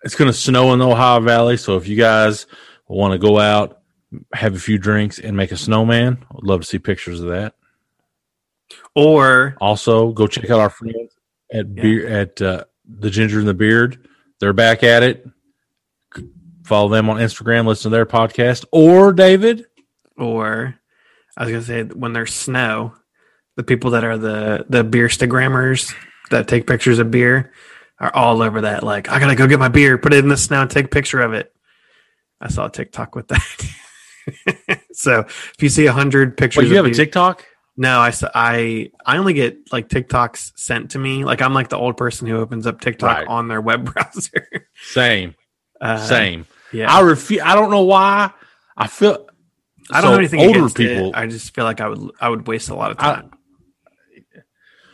[0.03, 1.55] it's going to snow in the Ohio Valley.
[1.57, 2.45] So if you guys
[2.87, 3.79] want to go out,
[4.33, 7.55] have a few drinks, and make a snowman, I'd love to see pictures of that.
[8.95, 11.13] or Also, go check out our friends
[11.53, 14.07] at beer at uh, the Ginger and the Beard.
[14.39, 15.25] They're back at it.
[16.63, 17.65] Follow them on Instagram.
[17.65, 18.65] Listen to their podcast.
[18.71, 19.65] Or David,
[20.17, 20.75] or
[21.37, 22.95] I was gonna say when there's snow,
[23.55, 25.93] the people that are the the beer Instagrammers
[26.31, 27.53] that take pictures of beer
[27.99, 28.83] are all over that.
[28.83, 30.89] Like, I gotta go get my beer, put it in the snow, and take a
[30.89, 31.53] picture of it.
[32.41, 34.79] I saw a TikTok with that.
[34.93, 37.45] so if you see a hundred pictures, Wait, you have a TikTok?
[37.75, 41.23] No, I, I, I only get like TikToks sent to me.
[41.25, 43.27] Like I'm like the old person who opens up TikTok Right.
[43.27, 44.47] on their web browser.
[44.75, 45.35] Same,
[45.81, 46.45] Uh, same.
[46.71, 47.41] Yeah, I refuse.
[47.43, 48.31] I don't know why.
[48.77, 49.27] I feel.
[49.91, 51.09] I don't so have anything older people.
[51.09, 51.15] It.
[51.15, 53.31] I just feel like I would I would waste a lot of I- time,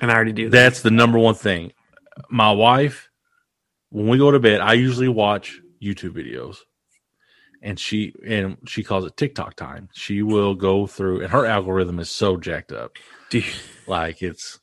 [0.02, 0.52] and I already do that.
[0.52, 1.72] That's the number one thing.
[2.30, 3.10] My wife,
[3.90, 6.58] when we go to bed, I usually watch YouTube videos.
[7.62, 9.90] And she and she calls it TikTok time.
[9.94, 12.96] She will go through and her algorithm is so jacked up.
[13.30, 13.52] Do you,
[13.88, 14.60] Like it's,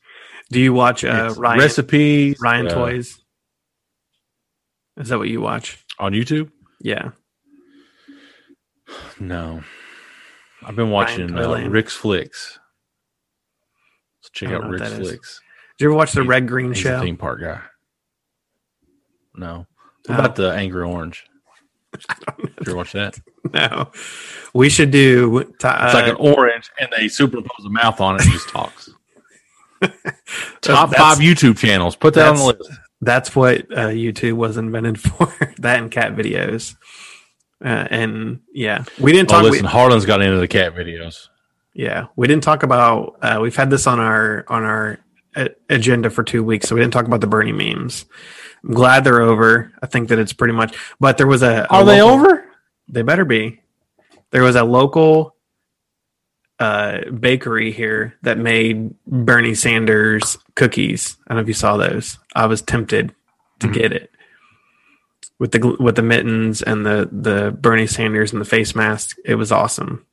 [0.49, 3.19] do you watch uh, Ryan recipes Ryan uh, Toys?
[4.97, 5.83] Is that what you watch?
[5.99, 6.51] on YouTube.
[6.81, 7.11] Yeah.
[9.19, 9.63] No.
[10.63, 12.59] I've been watching uh, Rick's Flicks.
[14.21, 14.97] So check out Rick's is.
[14.99, 15.41] Flicks.
[15.77, 17.01] Did you ever watch the He's- Red Green Show?
[17.01, 17.61] theme park guy.
[19.35, 19.67] No.
[20.09, 20.13] Oh.
[20.13, 21.25] About the Angry Orange?
[22.67, 23.17] You watch that?
[23.53, 23.91] No.
[24.53, 25.43] We should do.
[25.43, 28.49] T- It's uh, like an orange, and they superimpose a mouth on it and just
[28.49, 28.89] talks.
[30.61, 31.95] Top five YouTube channels.
[31.95, 32.69] Put that on the list.
[33.01, 35.31] that's what uh, YouTube was invented for.
[35.59, 36.75] that and cat videos.
[37.63, 39.43] Uh, and yeah, we didn't Oh, talk.
[39.43, 41.29] listen, we, Harlan's got into the cat videos.
[41.73, 43.17] yeah, we didn't talk about.
[43.21, 44.99] Uh, we've had this on our on our
[45.35, 48.05] uh, agenda for two weeks, so we didn't talk about the Bernie memes.
[48.63, 49.71] I'm glad they're over.
[49.81, 50.75] I think that it's pretty much.
[50.99, 51.63] But there was a.
[51.63, 52.45] a Are they over?
[52.89, 53.61] They better be.
[54.31, 55.35] There was a local
[56.59, 61.17] uh, bakery here that made Bernie Sanders cookies.
[61.27, 62.17] I don't know if you saw those.
[62.35, 63.13] I was tempted
[63.59, 63.73] to Mhm.
[63.73, 64.11] get it
[65.39, 69.15] with the with the mittens and the the Bernie Sanders and the face mask.
[69.23, 70.05] It was awesome.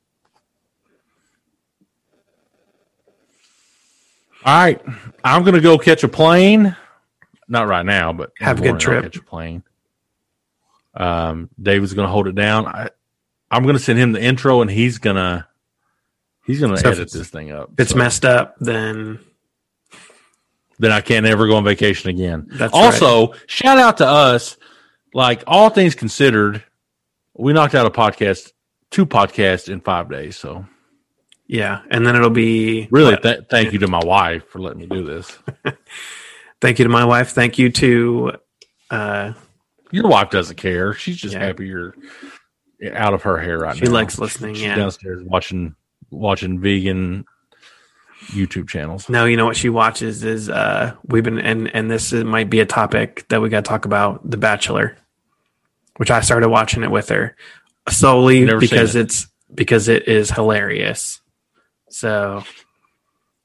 [4.45, 4.79] All right.
[5.23, 6.75] I'm going to go catch a plane.
[7.47, 9.03] Not right now, but Have a good I'll trip.
[9.03, 9.63] Catch a plane.
[10.95, 12.65] Um, David's going to hold it down.
[12.65, 12.89] I,
[13.51, 15.45] I'm going to send him the intro, and he's going to
[16.45, 17.71] he's going to So edit this thing up.
[17.73, 19.19] If it's So messed up, then
[20.79, 22.47] then I can't ever go on vacation again.
[22.49, 24.57] that's also, shout out to us.
[25.13, 26.63] Like all things considered,
[27.33, 28.51] we knocked out a podcast,
[28.91, 30.35] two podcasts in five days.
[30.35, 30.65] So
[31.47, 31.81] yeah.
[31.91, 35.05] And then it'll be really, th- thank you to my wife for letting me do
[35.05, 35.37] this.
[36.65, 37.29] thank you to my wife.
[37.31, 38.31] Thank you to
[38.89, 39.33] uh,
[39.91, 40.93] Your wife doesn't care.
[40.93, 41.45] She's just Yeah.
[41.45, 41.95] happy you're
[42.93, 43.85] out of her hair right She now.
[43.85, 44.75] She likes listening, She's yeah.
[44.75, 45.75] downstairs watching
[46.11, 47.25] watching vegan
[48.27, 49.09] YouTube channels.
[49.09, 52.49] No, you know what she watches is uh we've been and and this is, might
[52.49, 54.97] be a topic that we got to talk about The Bachelor,
[55.97, 57.35] which I started watching it with her
[57.89, 59.01] solely because it.
[59.01, 61.21] it's because it is hilarious.
[61.89, 62.43] So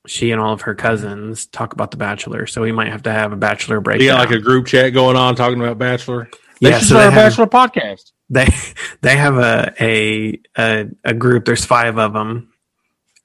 [0.06, 3.12] she and all of her cousins talk about The Bachelor, so we might have to
[3.12, 4.08] have a Bachelor We breakdown.
[4.16, 6.28] got like a group chat going on talking about Bachelor.
[6.60, 8.12] They Yeah, should so start they a have- Bachelor podcast.
[8.30, 8.46] they
[9.02, 11.44] they have a, a a a group.
[11.44, 12.52] There's five of them,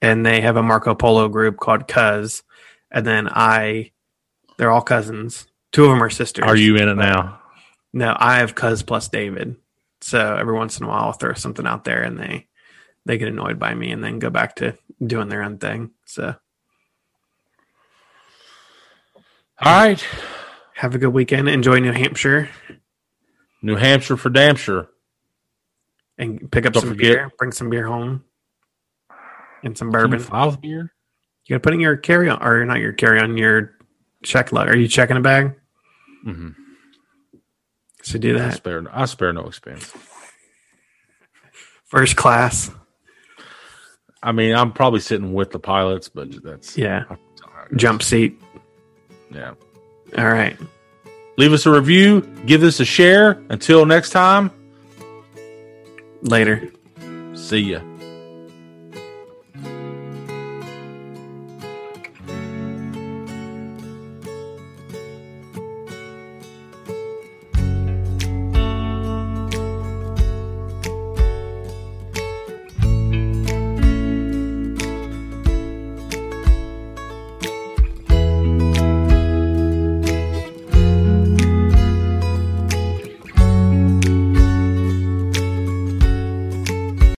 [0.01, 2.43] and they have a Marco Polo group called Cuz,
[2.91, 3.91] and then I.
[4.57, 5.47] They're all cousins.
[5.73, 6.45] Two of them are sisters.
[6.45, 7.41] Are you in it now?
[7.93, 9.57] No, I have Cuz plus David.
[10.01, 12.47] So every once in a while, I'll throw something out there, and they
[13.05, 15.91] they get annoyed by me, and then go back to doing their own thing.
[16.05, 16.35] So
[19.61, 20.05] All right.
[20.75, 21.47] have a good weekend.
[21.47, 22.49] Enjoy New Hampshire,
[23.61, 24.89] New Hampshire for damn sure.
[26.17, 27.31] and pick up Don't some forget- beer.
[27.37, 28.23] Bring some beer home,
[29.63, 30.19] and some bourbon.
[30.19, 30.93] with beer?
[31.45, 33.77] You got to put in your carry on, or not your carry on, your
[34.23, 34.67] check lug.
[34.67, 35.53] Are you checking a bag?
[36.25, 36.49] Mm-hmm.
[38.03, 38.53] So do I that.
[38.55, 39.91] spare, I spare no expense.
[41.85, 42.71] First class.
[44.23, 47.03] I mean, I'm probably sitting with the pilots, but that's Yeah.
[47.75, 48.41] Jump seat.
[49.35, 49.53] Yeah.
[50.17, 50.57] All right.
[51.37, 52.21] Leave us a review.
[52.45, 53.41] Give us a share.
[53.49, 54.49] Until next time,
[56.21, 56.71] Later.
[57.35, 57.81] see ya.